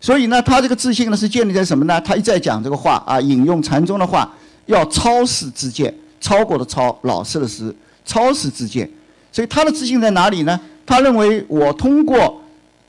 [0.01, 1.99] 所以呢，他这个自信呢是建立在什么呢？
[2.01, 4.31] 他一再讲这个话啊，引用禅宗的话，
[4.65, 7.75] 要超世自见，超过的超，老师的师，
[8.05, 8.89] 超世自见。
[9.31, 10.59] 所以他的自信在哪里呢？
[10.85, 12.41] 他认为我通过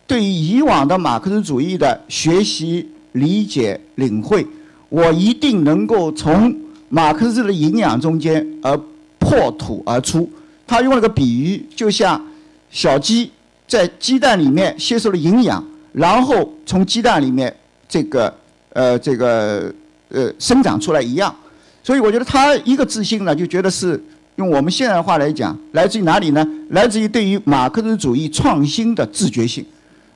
[0.06, 4.46] 对于以往的马克思主义的学习、理解、领会，
[4.88, 6.54] 我一定能够从
[6.88, 8.80] 马克思的营养中间而
[9.18, 10.30] 破土而出。
[10.66, 12.24] 他用了个比喻，就像
[12.70, 13.30] 小鸡
[13.66, 15.62] 在鸡蛋里面吸收了营养。
[15.92, 17.54] 然后从鸡蛋里面
[17.88, 18.32] 这个
[18.72, 19.72] 呃这个
[20.08, 21.34] 呃生长出来一样，
[21.82, 24.00] 所以我觉得他一个自信呢，就觉得是
[24.36, 26.46] 用我们现在的话来讲，来自于哪里呢？
[26.70, 29.64] 来自于对于马克思主义创新的自觉性。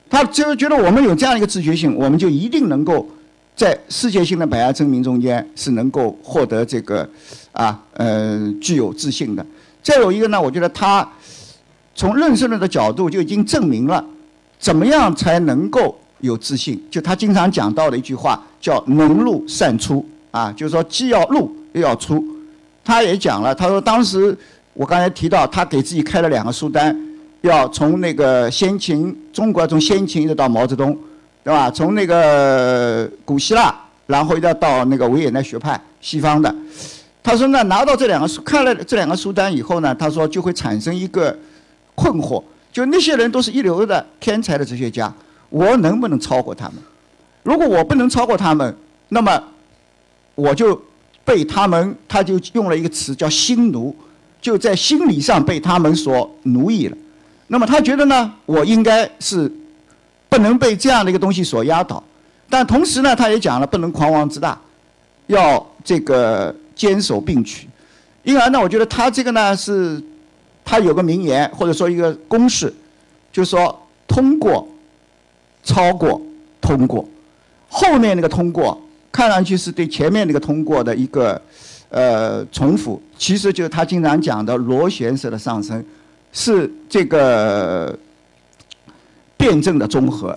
[0.09, 3.09] 他就是觉得我们有这样一个自觉性，我们就一定能够
[3.57, 7.09] 在世界性的百家争鸣中间是能够获得这个
[7.51, 9.45] 啊呃具有自信的。
[9.83, 11.09] 再有一个呢，我觉得他
[11.97, 14.05] 从认识论的角度就已经证明了。
[14.65, 16.83] 怎么样才能够有自信？
[16.91, 20.03] 就他经常讲到的一句话，叫“能入善出”
[20.33, 22.25] 啊，就是说既要入又要出。
[22.83, 24.35] 他也讲了，他说当时
[24.73, 26.99] 我刚才提到，他给自己开了两个书单，
[27.43, 30.99] 要从那个先秦中国，从先秦一直到毛泽东，
[31.43, 31.71] 对吧？
[31.71, 33.75] 从那个古希腊，
[34.07, 36.55] 然后一直到那个维也纳学派西方的。
[37.23, 41.37] 他说呢，拿到这两个书，看了这两个书单以后呢，他说就会产生一个
[41.95, 42.43] 困惑。
[42.75, 45.11] 就那些人都是一流的天才的哲学家，
[45.49, 46.75] 我能不能超过他们？
[47.45, 48.77] 如果我不能超过他们，
[49.11, 49.41] 那么
[50.35, 50.83] 我就
[51.25, 53.95] 被他们，他就用了一个词叫“心奴”，
[54.43, 56.97] 就在心理上被他们所奴役了。
[57.47, 59.49] 那么他觉得呢，我应该是
[60.29, 62.03] 不能被这样的一个东西所压倒，
[62.51, 64.61] 但同时呢，他也讲了不能狂妄自大，
[65.29, 67.69] 要这个坚守并取。
[68.25, 70.03] 因而呢，我觉得他这个呢是。
[70.65, 72.73] 他有个名言，或者说一个公式，
[73.31, 74.67] 就是说通过、
[75.63, 76.21] 超过、
[76.61, 77.07] 通过，
[77.69, 78.81] 后面那个通过
[79.13, 81.41] 看上去是对前面那个通过的一个
[81.91, 85.85] 呃重复，其实就是他经常讲的螺旋式的上升，
[86.33, 87.97] 是这个
[89.37, 90.37] 辩证的综合，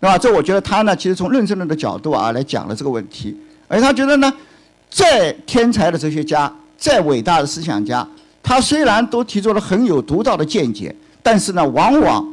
[0.00, 0.18] 是吧？
[0.18, 3.36] 这我觉得他呢，其实从认证论的角度啊来讲了这个问题，
[3.68, 4.32] 而他觉得呢，
[4.90, 8.06] 再天才的哲学家再伟大的思想家，
[8.48, 12.26] 他虽然都提出了很有独到的见解，但是呢，往往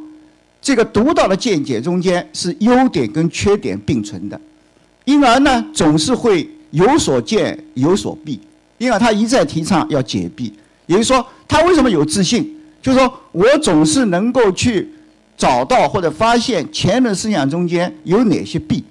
[0.62, 4.40] 这个独到的见解中间是优点跟缺点并存的，
[5.04, 8.40] 因而呢，总是会有所见有所避。
[8.78, 10.50] 因而他一再提倡要解避，
[10.86, 12.50] 也就是说，他为什么有自信？
[12.80, 14.90] 就是说我总是能够去
[15.36, 18.82] 找到或者发现前人思想中间有哪些弊，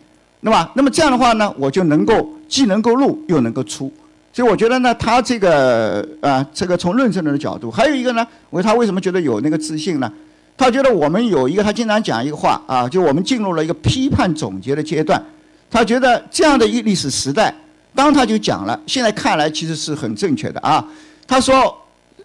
[0.41, 3.91] 那么，那么这样的话呢，我就能够既能够入又能够出。
[4.35, 10.11] 所以我觉得呢，他这个啊，这个从论证人的角度，还有一个呢，我他为什么觉得有那个自信呢？
[10.57, 15.23] 他觉得我们有一个，他经常讲一个话啊，就我们进入了一个批判总结的阶段。
[15.71, 17.55] 他觉得这样的一历史时代，
[17.93, 20.85] 当他就讲了，现在看来其实是很正确的啊。
[21.25, 21.73] 他说，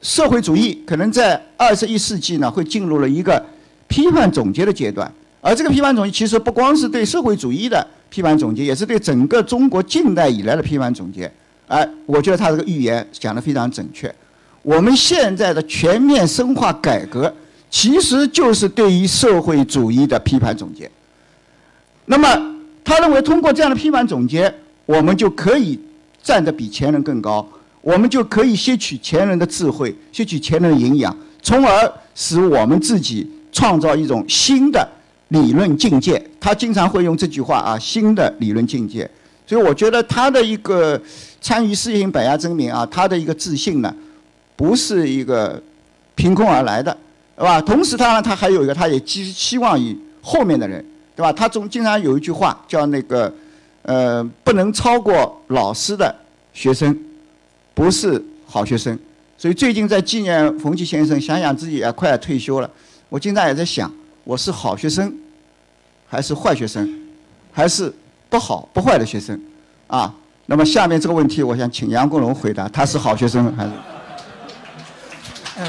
[0.03, 3.41] 社会主义可能在二十一世纪呢，会进入了一个
[3.87, 5.09] 批判总结的阶段，
[5.41, 11.31] 而这个批判总结其实不光是对社会主义的批判总结，也是对整个中国近代以来的批判总结。
[11.71, 14.13] 哎，我觉得他这个预言讲得非常准确。
[14.61, 17.33] 我们现在的全面深化改革，
[17.71, 20.91] 其实就是对于社会主义的批判总结。
[22.07, 22.29] 那么，
[22.83, 24.53] 他认为通过这样的批判总结，
[24.85, 25.79] 我们就可以
[26.21, 27.47] 站得比前人更高，
[27.83, 34.87] 我们就可以吸取前人的智慧，吸取前人的营养，从而使我们自己创造一种新的
[35.29, 36.21] 理论境界。
[36.41, 39.09] 他经常会用这句话啊，新的理论境界。
[39.47, 41.01] 所以我觉得他的一个
[41.41, 43.95] 参与世界百家争鸣啊，他的一个自信呢，
[44.57, 45.61] 不是一个
[46.15, 46.97] 凭空而来的，
[47.37, 47.61] 对吧？
[47.63, 50.85] 同时，他呢，他还有一个，他也寄希望于后面的人，
[51.17, 51.33] 对吧？
[51.33, 53.33] 他总经常有一句话叫那个，
[53.83, 56.15] 呃，不能超过老师的
[56.53, 56.97] 学生，
[57.75, 58.99] 不是好学生。
[59.39, 62.71] 所以最近在纪念冯骥先生，想想自己也快要退休了，
[63.09, 63.91] 我经常也在想，
[64.25, 65.13] 我是好学生，
[66.07, 66.87] 还是坏学生，
[67.51, 67.93] 还是？
[68.29, 69.37] 不好不坏的学生，
[69.89, 70.15] 啊，
[70.51, 73.71] 那么下面这个问题，我想请杨国荣回答，他是好学生还是？
[75.59, 75.65] 嗯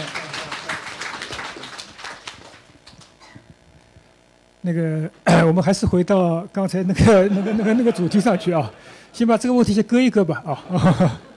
[4.61, 5.07] 那个，
[5.45, 8.71] 我们还是回到刚才那个、那个、那个、那个主题上去啊，
[9.13, 10.57] 先把这个问题先搁一搁吧啊。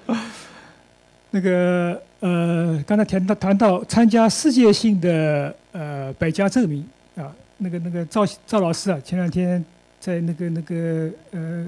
[1.31, 6.83] 那个呃，刚才谈到谈到参加世界性的呃百家争鸣
[7.15, 7.29] 啊，
[7.59, 9.63] 那个那个赵赵老师啊，前两天。
[10.05, 11.65] 在那个那个呃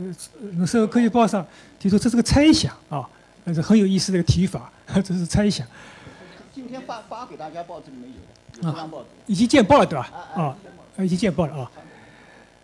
[0.67, 1.47] 《社会科学报》上
[1.79, 3.09] 提出这是个猜想啊，
[3.47, 4.71] 这是很有意思的一个提法，
[5.03, 5.67] 这是猜想。
[6.55, 9.07] 今天发发给大家报纸里面有的，有张报纸。
[9.25, 10.11] 已经见报了对吧？
[10.35, 10.55] 啊，
[10.99, 11.71] 已经见报了啊。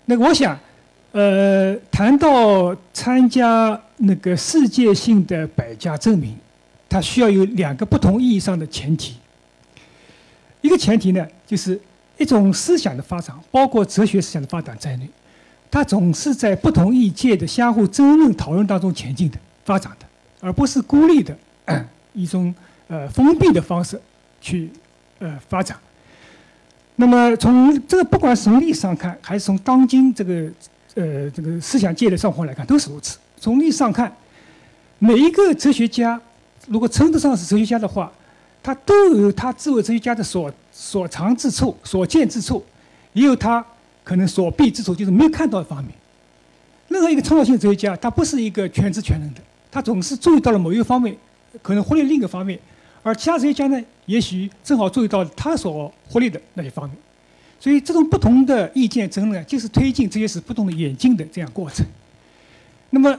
[0.05, 0.59] 那个我想，
[1.13, 6.37] 呃，谈到参加那个世界性的百家争鸣，
[6.87, 9.17] 它需要有两个不同意义上的前提。
[10.61, 11.81] 一个前提呢，就是
[12.19, 15.09] 一种思想的发展，包括哲学思想的发展在内。
[15.73, 20.07] 它总是在不同意见的相互争论讨论当中前进的、发展的，
[20.39, 21.35] 而不是孤立的
[22.13, 22.55] 一种
[22.89, 23.99] 呃封闭的方式
[24.39, 24.71] 去
[25.19, 25.75] 呃发展。
[26.97, 30.53] 那么从这个不管是从历史上看，还是从当今这个
[30.95, 33.17] 呃这个思想界的状况来看，都是如此。
[33.39, 34.15] 从历史上看，
[34.99, 36.21] 每一个哲学家
[36.69, 38.13] 如果称得上是哲学家的话，
[38.63, 42.63] 他都有他作为哲学家的所所长之处、所见之处，
[43.15, 43.65] 也有他。
[44.05, 45.93] 可能所避之处就是没有看到的方面。
[46.89, 49.41] 任何一个创造性哲学家，他不是一个全知全能的，
[49.71, 51.17] 他总是注意到了某一个方面，
[51.63, 52.59] 可能忽略另一个方面，
[53.03, 56.95] 而其他哲学家呢，也许正好注意到他所忽略的那些方面。
[57.59, 61.87] 所以，这种不同的意见争论，就是推进哲学史不同的演进的这样过程。
[62.91, 63.19] 那么，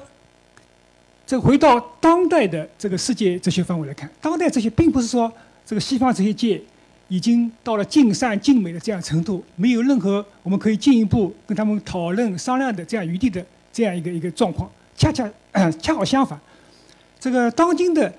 [1.26, 5.32] 这回到当代的这个世界哲学范围来看，当代哲学并不是说
[5.66, 6.62] 这个西方哲学界。
[7.08, 14.70] 已经到了尽善尽美的这样程度，没有任何我们可以进一步跟他们讨论商量的这样余地的这样一个一个状况。
[14.96, 15.30] 恰恰
[15.82, 16.40] 恰好相反，
[17.20, 18.12] 这个当今的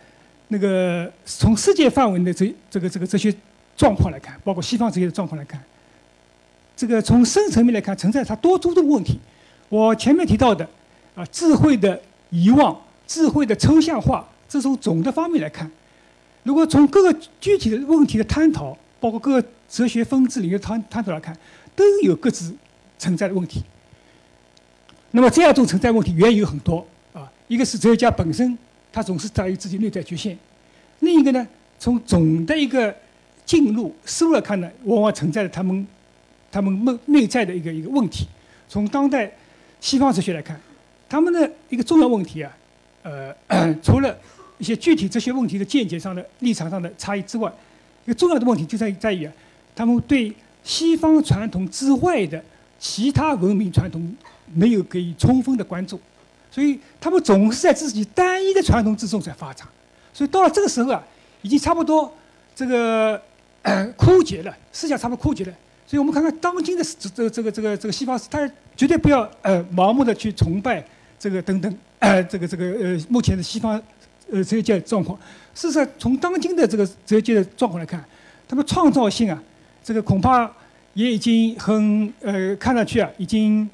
[0.49, 3.35] 那个从世界范围的这这个这个这些
[3.76, 5.62] 状况来看，包括西方这些状况来看，
[6.76, 9.18] 这个从深层面来看存在它多诸多问题。
[9.68, 10.68] 我前面提到的
[11.14, 12.76] 啊，智慧的遗忘、
[13.07, 15.70] 智慧的抽象化，这种总的方面来看，
[16.45, 18.78] 如果从各个具体的问题的探讨。
[19.01, 21.36] 包括各个哲学分支领域探探讨来看，
[21.76, 22.55] 都有各自
[22.99, 23.62] 存在的问题。
[25.11, 26.82] 那么这样一种存在问题，原因有很多
[27.12, 27.30] 啊。
[27.47, 28.57] 一个是哲学家本身，
[28.90, 30.34] 他总是在于自己内在局限；
[31.01, 31.47] 另一个呢，
[31.78, 32.97] 从总的一个
[33.45, 35.86] 进入思路来看呢，往往存在着他们
[36.51, 38.26] 他们内内在的一个一个问题。
[38.70, 39.30] 从当代
[39.82, 40.59] 西方哲学来看，
[41.11, 42.57] 他们的一个重要问题啊，
[43.03, 43.34] 呃，
[43.84, 44.16] 除了
[44.65, 47.53] 一些具体这些问题的见解上的立场上的差异之外，
[48.07, 49.29] 一个重要的问题就在在于，
[49.77, 52.43] 他们对西方传统之外的
[52.79, 54.17] 其他文明传统
[54.55, 56.01] 没有给予充分的关注，
[56.51, 59.69] 所以他们总是在自己单一的传统之中在发展，
[60.15, 61.05] 所以到了这个时候啊，
[61.43, 62.11] 已经差不多
[62.57, 63.21] 这个
[63.99, 65.53] 枯竭了，思想差不多枯竭了。
[65.87, 70.83] 所以我们看看当今的这这这个这个这个西方，他绝对不要呃盲目的去崇拜
[71.19, 73.81] 这个等等，呃这个这个呃目前的西方
[74.31, 75.18] 呃哲学界状况。
[75.55, 78.05] 事实上，从当今的这个哲学界的状况来看，
[78.49, 79.43] 他们创造性啊，
[79.83, 80.51] 这个恐怕
[80.95, 83.68] 也已经很呃看上去啊，已经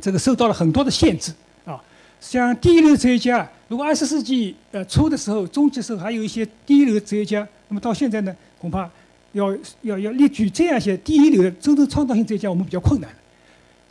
[0.00, 1.32] 这个受到了很多的限制
[1.64, 1.80] 啊。
[2.20, 8.88] 像第一流哲学家，如果二十世纪呃初的时候、中期的时候还有一些第一流哲学家，那么到现在呢，恐怕。
[9.32, 13.08] 要要要列举这样一些第一流的真正创造性哲学家，我们比较困难。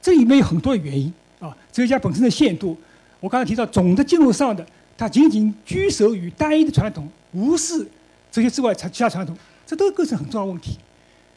[0.02, 1.08] 这里面有很多的原因
[1.40, 2.78] 啊，哲学家本身的限度。
[3.22, 4.68] 我刚才提到总的进入上的，
[5.00, 7.88] 他仅仅居守于单一的传统，无视
[8.30, 9.34] 这些之外其他传统，
[9.66, 10.78] 这都构成很重要问题。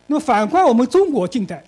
[0.09, 1.63] 那么反观我们中国近代，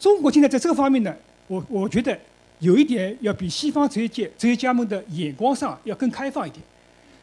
[0.00, 1.14] 中国近代在这个方面呢，
[1.46, 2.18] 我我觉得
[2.58, 6.60] 有一点要比西方哲学界哲学家们的眼光上要更开放一点。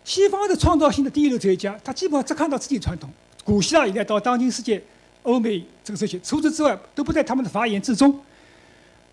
[0.06, 3.10] 西方的创造性的第一流哲学家，他基本上只看到自己传统。
[3.44, 4.82] 古希腊以来到当今世界，
[5.24, 8.18] 欧美这个哲学，除此之外都不在他们的发言之中。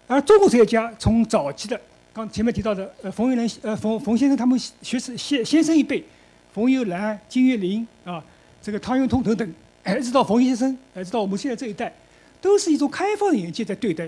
[0.06, 1.80] 而中国哲学家从早期的，
[2.14, 6.04] 刚前面提到的，呃，冯友兰，呃，冯冯先生他们学士先先生一辈，
[6.52, 8.22] 冯友兰、金岳霖啊，
[8.60, 9.54] 这个汤永通等等，
[9.98, 11.90] 一直到冯先生，一直到我们现在这一代，
[12.40, 14.06] 都是一种开放的眼界在对待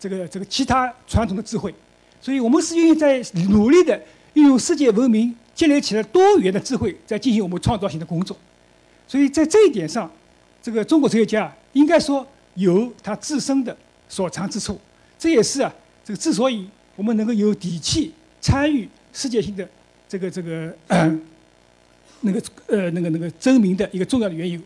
[0.00, 1.74] 这个这个其他传统的智慧。
[2.22, 4.00] 所以我们是愿意在努力的
[4.32, 8.34] 运用世界文明建立起来多元的智慧，在进行我们创造性的工作。
[9.06, 10.10] 所以在这一点上，
[10.62, 13.76] 这个中国哲学家应该说有他自身的
[14.08, 14.80] 所长之处。
[15.18, 15.70] 这也是啊，
[16.02, 16.66] 这个之所以
[17.02, 19.68] 我们能够有底气参与世界性的
[20.08, 20.72] 这个这个
[22.20, 24.60] 那个呃那个那个争鸣的一个重要的缘由。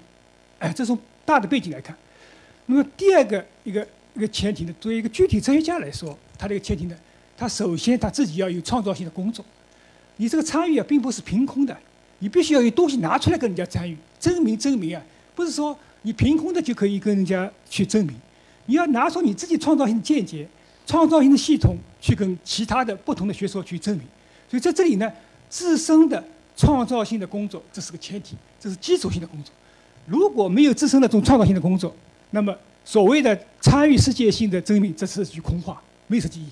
[0.59, 1.97] 哎，这从大的背景来看，
[2.67, 6.97] 那么第二个一个一个前提呢，作为一个具体哲学家来说，他这个前提呢，
[7.39, 9.43] 他首先他自己要有创造性的工作。
[10.17, 11.75] 你这个参与啊，并不是凭空的。
[12.19, 15.03] 你必须要有东西拿出来跟人家参与，证明证明啊，
[15.35, 18.15] 不是说你凭空的就可以跟人家去证明，
[18.67, 20.47] 你要拿出你自己创造性的见解、
[20.87, 24.07] 创造性的系统去跟其他的不同的学说去证明。
[24.49, 25.13] 所以在这里呢，
[25.51, 26.25] 自身的
[26.57, 29.53] 创造性的工作这是个前提，这是基础性的工作。
[30.07, 31.95] 如果没有自身的这种创造性的工作，
[32.31, 36.51] 那么所谓的参与世界性的证明，这是句空话，没有实际意义。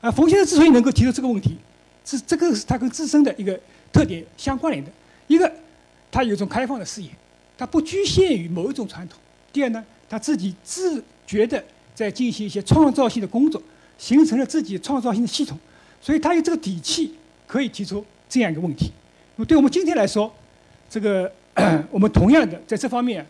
[0.00, 1.58] 啊，冯先生之所以能够提出这个问题，
[2.04, 3.58] 是这个是他跟自身的一个。
[3.92, 4.90] 特点相关联的，
[5.28, 5.48] 一个，
[6.10, 7.08] 他有一种开放的视野，
[7.56, 9.16] 他不局限于某一种传统；
[9.52, 11.64] 第二呢，他自己自觉的
[11.94, 13.62] 在进行一些创造性的工作，
[13.96, 15.58] 形成了自己创造性的系统，
[16.00, 17.14] 所以他有这个底气
[17.46, 18.90] 可以提出这样一个问题。
[19.36, 20.32] 那么对我们今天来说，
[20.90, 21.30] 这个
[21.90, 23.24] 我们同样的在这方面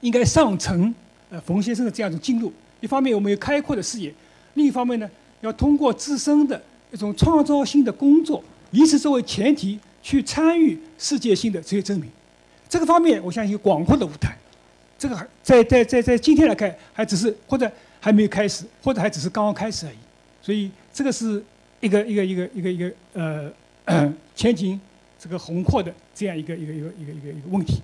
[0.00, 0.94] 应该上承
[1.28, 2.52] 呃冯先生的这样一种进入。
[2.80, 4.12] 一方面我们有开阔的视野，
[4.54, 5.08] 另一方面呢，
[5.42, 8.42] 要通过自身的一种创造性的工作。
[8.70, 12.08] 以此作为前提去参与世界性的这些证明，
[12.68, 14.34] 这个方面我相信有广阔的舞台。
[15.00, 19.96] 这个还在在在在今天来看，还只是或者还没有开始，或者还只是刚刚开始而已。
[20.42, 21.42] 所以这个是
[21.80, 22.92] 一个一个一个一个一个
[23.86, 24.78] 呃 前景
[25.18, 27.80] 这个宏阔的这样一个一个一个一个一个问题。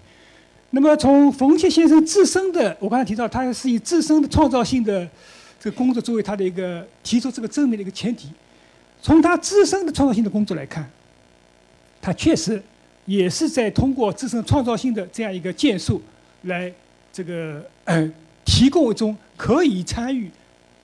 [0.72, 5.08] 那么从冯切先生自身的，我刚才提到，他是以自身的创造性的
[5.58, 8.28] 这个工作作为他的一个提出这个证明的一个前提。
[9.00, 10.86] 从他自身的创造性的工作来看，
[12.02, 12.62] 他确实
[13.06, 16.02] 也是在通过自身创造性的这样一个建树，
[16.42, 16.70] 来
[17.16, 18.12] 这个呃
[18.44, 20.30] 提供一种可以参与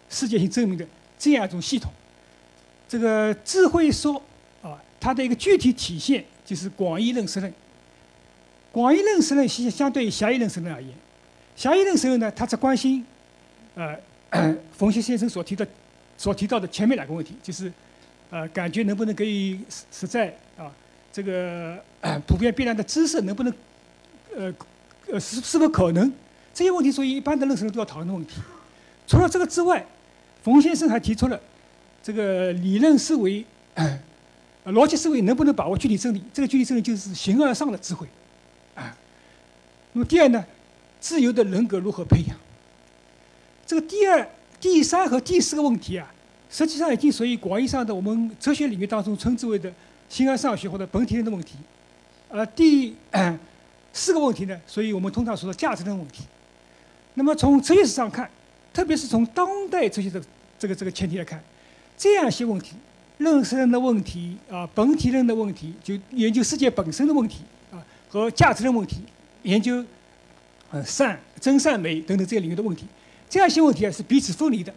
[0.08, 0.86] 世界性证明的
[1.18, 1.92] 这样一种系统。
[2.88, 4.14] 这个智慧说
[4.62, 7.52] 啊，它的一个具体体现就是广义认识论。
[8.70, 10.90] 广义认识论相相对于狭义认识论而言，
[11.54, 13.04] 狭义认识论呢，它只关心
[13.74, 15.68] 呃冯先生所提的
[16.16, 17.70] 所提到的前面两个问题，就是。
[18.30, 20.72] 呃，感觉能不能给予实实在啊？
[21.12, 21.78] 这个
[22.26, 23.52] 普遍必然的知识能不能，
[24.34, 24.54] 呃，
[25.08, 26.10] 呃，是是否可能？
[26.54, 28.40] 这些问题属于一般的认识人都要讨论的问题。
[29.06, 29.84] 除了这个之外，
[30.42, 31.40] 冯先生还提出了
[32.02, 33.44] 这个理论思维、
[34.66, 36.22] 逻辑思维能不能把握具体真理？
[36.32, 38.06] 这个具体真理就是形而上的智慧
[38.74, 38.96] 啊。
[39.92, 40.44] 那么第二呢，
[41.00, 42.36] 自由的人格如何培养？
[43.66, 44.28] 这个第二、
[44.60, 46.12] 第三和第四个问题啊。
[46.50, 49.72] 实际上已经属于广义上的我们哲学领域当中称之为的
[50.10, 51.54] 形而上学或者本体论的问题，
[52.28, 52.94] 而第
[53.94, 56.24] 四个问题呢，属于我们通常说的价值论问题。
[57.14, 58.28] 那么从哲学史上看，
[58.72, 60.22] 特别是从当代哲学的
[60.58, 61.42] 这个这个前提来看，
[61.96, 62.74] 这样一些问题，
[63.18, 67.76] 认识论的问题啊，本体论的问题，就研究世界本身的问题啊，
[68.08, 69.02] 和价值论问题，
[69.42, 69.84] 研究
[70.70, 72.86] 呃善真善美等等这些领域的问题，
[73.28, 74.72] 这样一些问题啊是彼此分离的。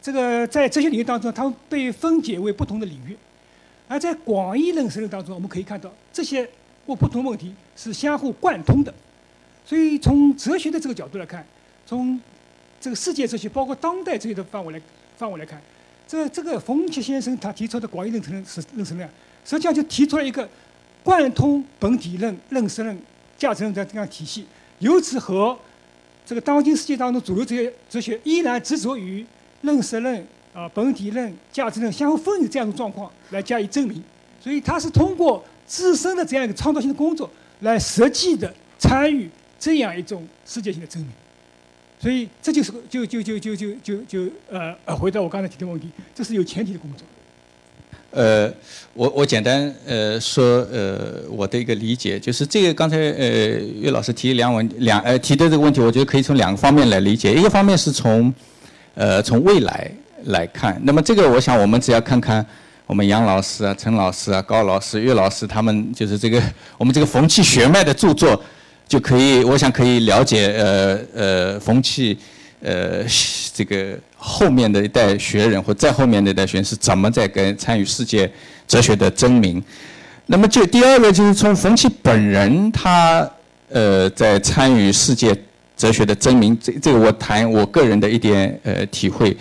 [0.00, 3.16] 这个在哲学领域当中，它们被分解为不同的领域，
[3.86, 6.48] 而在广义认识论当中，我们可以看到这些
[6.86, 8.92] 或不同问题是相互贯通的。
[9.64, 11.46] 所以从哲学的这个角度来看，
[11.86, 12.20] 从
[12.80, 14.80] 这个世界哲学包括当代哲学的范围来
[15.16, 15.60] 范围来看，
[16.06, 19.08] 这这个冯奇先生他提出的广义认识论是认识论，
[19.44, 20.48] 实际上就提出了一个
[21.02, 22.98] 贯通本体论、认识论、
[23.38, 24.46] 价值论的这样体系，
[24.80, 25.56] 由此和
[26.26, 29.24] 这个当今世界当中主流哲学哲学依然执着于
[29.62, 34.02] 认识论、啊本体论、价值论相互分离这样一种状况来加以证明。
[34.40, 39.30] 所以他是通过自身的这样一个创造性的工作来实际的参与
[39.62, 41.12] 这样一种世界性的证明。
[42.00, 47.06] 所以这就是就就就就就就就呃呃回到我刚才提的问题，这是有前提的工作。
[48.10, 48.52] 呃，
[48.92, 53.28] 我我简单呃说呃我的一个理解，就是这个刚才呃
[53.80, 57.32] 岳老师提两问两呃提的这个问题，我觉得可以从两个方面来理解。
[57.32, 58.34] 一个方面是从
[58.94, 59.88] 呃从未来
[60.24, 62.44] 来看，那么这个我想我们只要看看
[62.84, 66.42] 我们杨老师啊、陈老师啊、高老师、岳老师他们就是这个
[66.76, 68.42] 我们这个冯气血脉的著作。
[68.92, 72.14] 就可以，我想可以了解，呃呃，冯契，
[72.60, 73.02] 呃，
[73.54, 78.30] 这个后面的一代学人或再后面的一代学人是怎么在跟参与世界
[78.68, 79.64] 哲学的争鸣。
[80.26, 83.26] 那么就第二个就是从冯契本人他
[83.70, 85.34] 呃在参与世界
[85.74, 89.34] 哲学的争鸣，这这个我谈我个人的一点呃体会，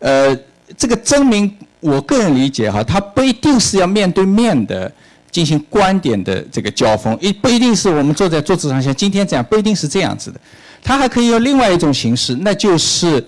[0.00, 0.38] 呃，
[0.76, 4.92] 这个争鸣我个人理解哈，他不一定是要面对面的。
[5.30, 10.40] 进行观点的这个交锋，一不一定是我们坐在桌子上像今天这样，不一定是这样子的。
[10.82, 13.24] 他还可以用另外一种形式，那就是，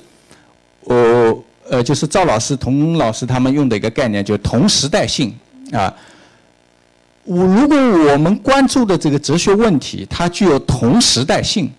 [0.84, 1.38] 呃
[1.68, 5.32] 呃，就是赵老师、童老师他们用的一个概念，就同时代性
[5.70, 5.94] 啊。
[7.24, 11.70] 我如果我们关注的这个哲学问题，它具有同时代性，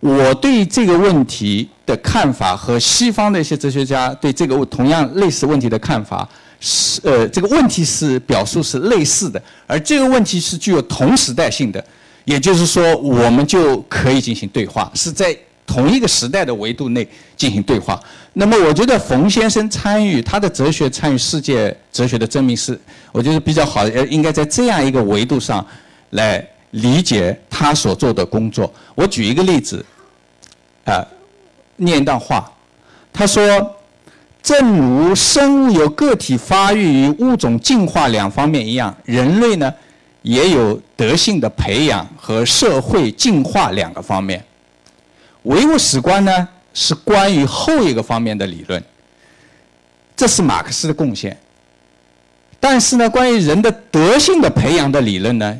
[0.00, 6.28] 我对这个问题的看法和西方的一些哲学家对这个同样类似问题的看法。
[6.58, 11.84] 是呃，这个问题是表述是类似的，而这个问题是具有同时代性的，
[12.24, 15.36] 也就是说，我们就可以进行对话，是在
[15.66, 18.02] 同一个时代的维度内进行对话。
[18.32, 22.78] 那么，我觉得冯先生参与他的哲学参与世界哲学的证明是，
[23.12, 25.64] 我觉得比较好的，应该在这样一个维度上
[26.10, 28.72] 来理解他所做的工作。
[28.94, 29.84] 我举一个例子，
[30.84, 31.06] 啊，
[31.76, 32.50] 念一段话，
[33.12, 33.75] 他说。
[34.46, 39.74] 正如生物有个体发育与物种进化两方面一样，人类呢
[40.22, 44.40] 也有德性的培养和社会进化两个方面。
[45.42, 48.80] 唯物史观呢是关于后一个方面的理论，
[50.16, 51.36] 这是马克思的贡献。
[52.60, 55.58] 但是呢，关于人的德性的培养的理论呢，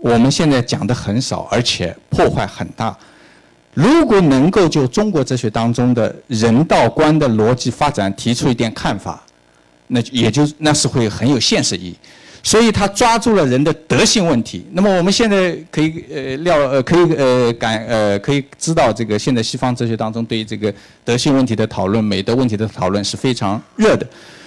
[0.00, 2.98] 我们现在讲的很少，而且破坏很大。
[3.76, 9.22] 如果能够就中国哲学当中的人道观的逻辑发展提出一点看法，
[9.88, 11.96] 那也就那是会很有现实意义。
[12.42, 14.64] 所以他抓住了人的德性问题。
[14.72, 20.72] 那么我们现在可以呃料呃可以呃感呃可以知道，这个现在西方哲学当中对于这个
[21.04, 24.06] 德性问题的讨论、美德问题的讨论是非常热的。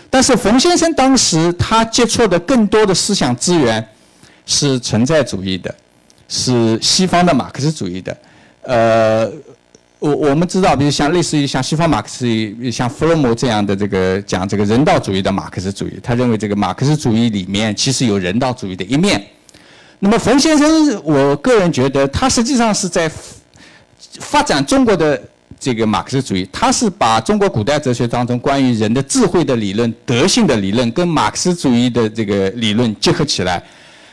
[0.10, 3.86] 但是冯先生当时他接触的更多的思想资源
[4.48, 5.76] 是存在主义的，
[6.28, 8.18] 是西方的马克思主义的。
[8.70, 9.28] 呃，
[9.98, 19.26] 我我们知道，比如像类似于像西方马克思主义，像弗洛姆这样的这个讲这个人道主义的马克思主义，他认为这个马克思主义里面其实有人道主义的一面。
[19.98, 23.12] 那么冯先生，我个人觉得他实际上是在
[24.20, 25.20] 发展中国的
[25.60, 33.64] 这个马克思主义，他是把中国古代哲学当中关于人的智慧的理论、德性的理论跟马克思主义的这个理论结合起来，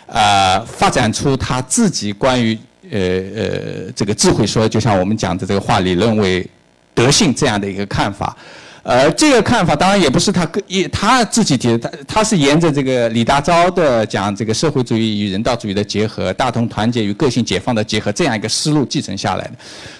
[0.06, 2.58] 呃，发展出他自己关于。
[2.90, 6.46] 呃呃，这个智慧说，就像我们讲的这个话，理论为
[6.94, 8.36] 德性这样的一个看法，
[8.82, 19.52] 呃，这个看法当然也不是他个一他自己提的，他他是沿着这个李大钊的讲这个社会主义与人道主义的结合，大同团结与个性解放的结合这样一个思路继承下来的。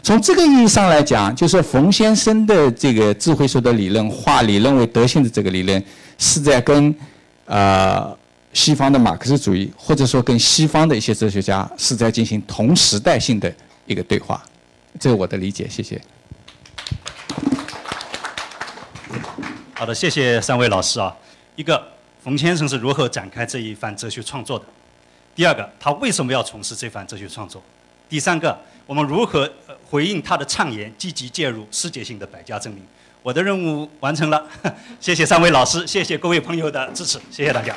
[0.03, 5.83] 从这个意义上来讲，就是冯先生的这个智慧说的理论，化理论为德性的这个理论，
[6.19, 6.95] 是在跟
[7.47, 8.17] 呃。
[8.57, 13.55] 西方的马克思主义，或者说跟西方的一些哲学家是在进行同时代性的
[13.85, 14.43] 一个对话，
[14.99, 15.69] 这是我的理解。
[15.69, 16.01] 谢谢。
[19.75, 21.15] 好的，谢谢三位老师啊。
[21.55, 21.87] 一个，
[22.25, 24.65] 冯先生是如何展开这一番哲学创作的？
[25.35, 27.63] 第二个，他为什么要从事这番哲学创作？
[28.09, 29.53] 第三个，我们如何
[29.85, 32.83] 回应他的畅言，积极介入世界性的百家争鸣？
[33.23, 34.43] 我的任务完成了，
[34.99, 37.77] 谢谢三位老师，谢谢各位朋友的支持，谢谢大家。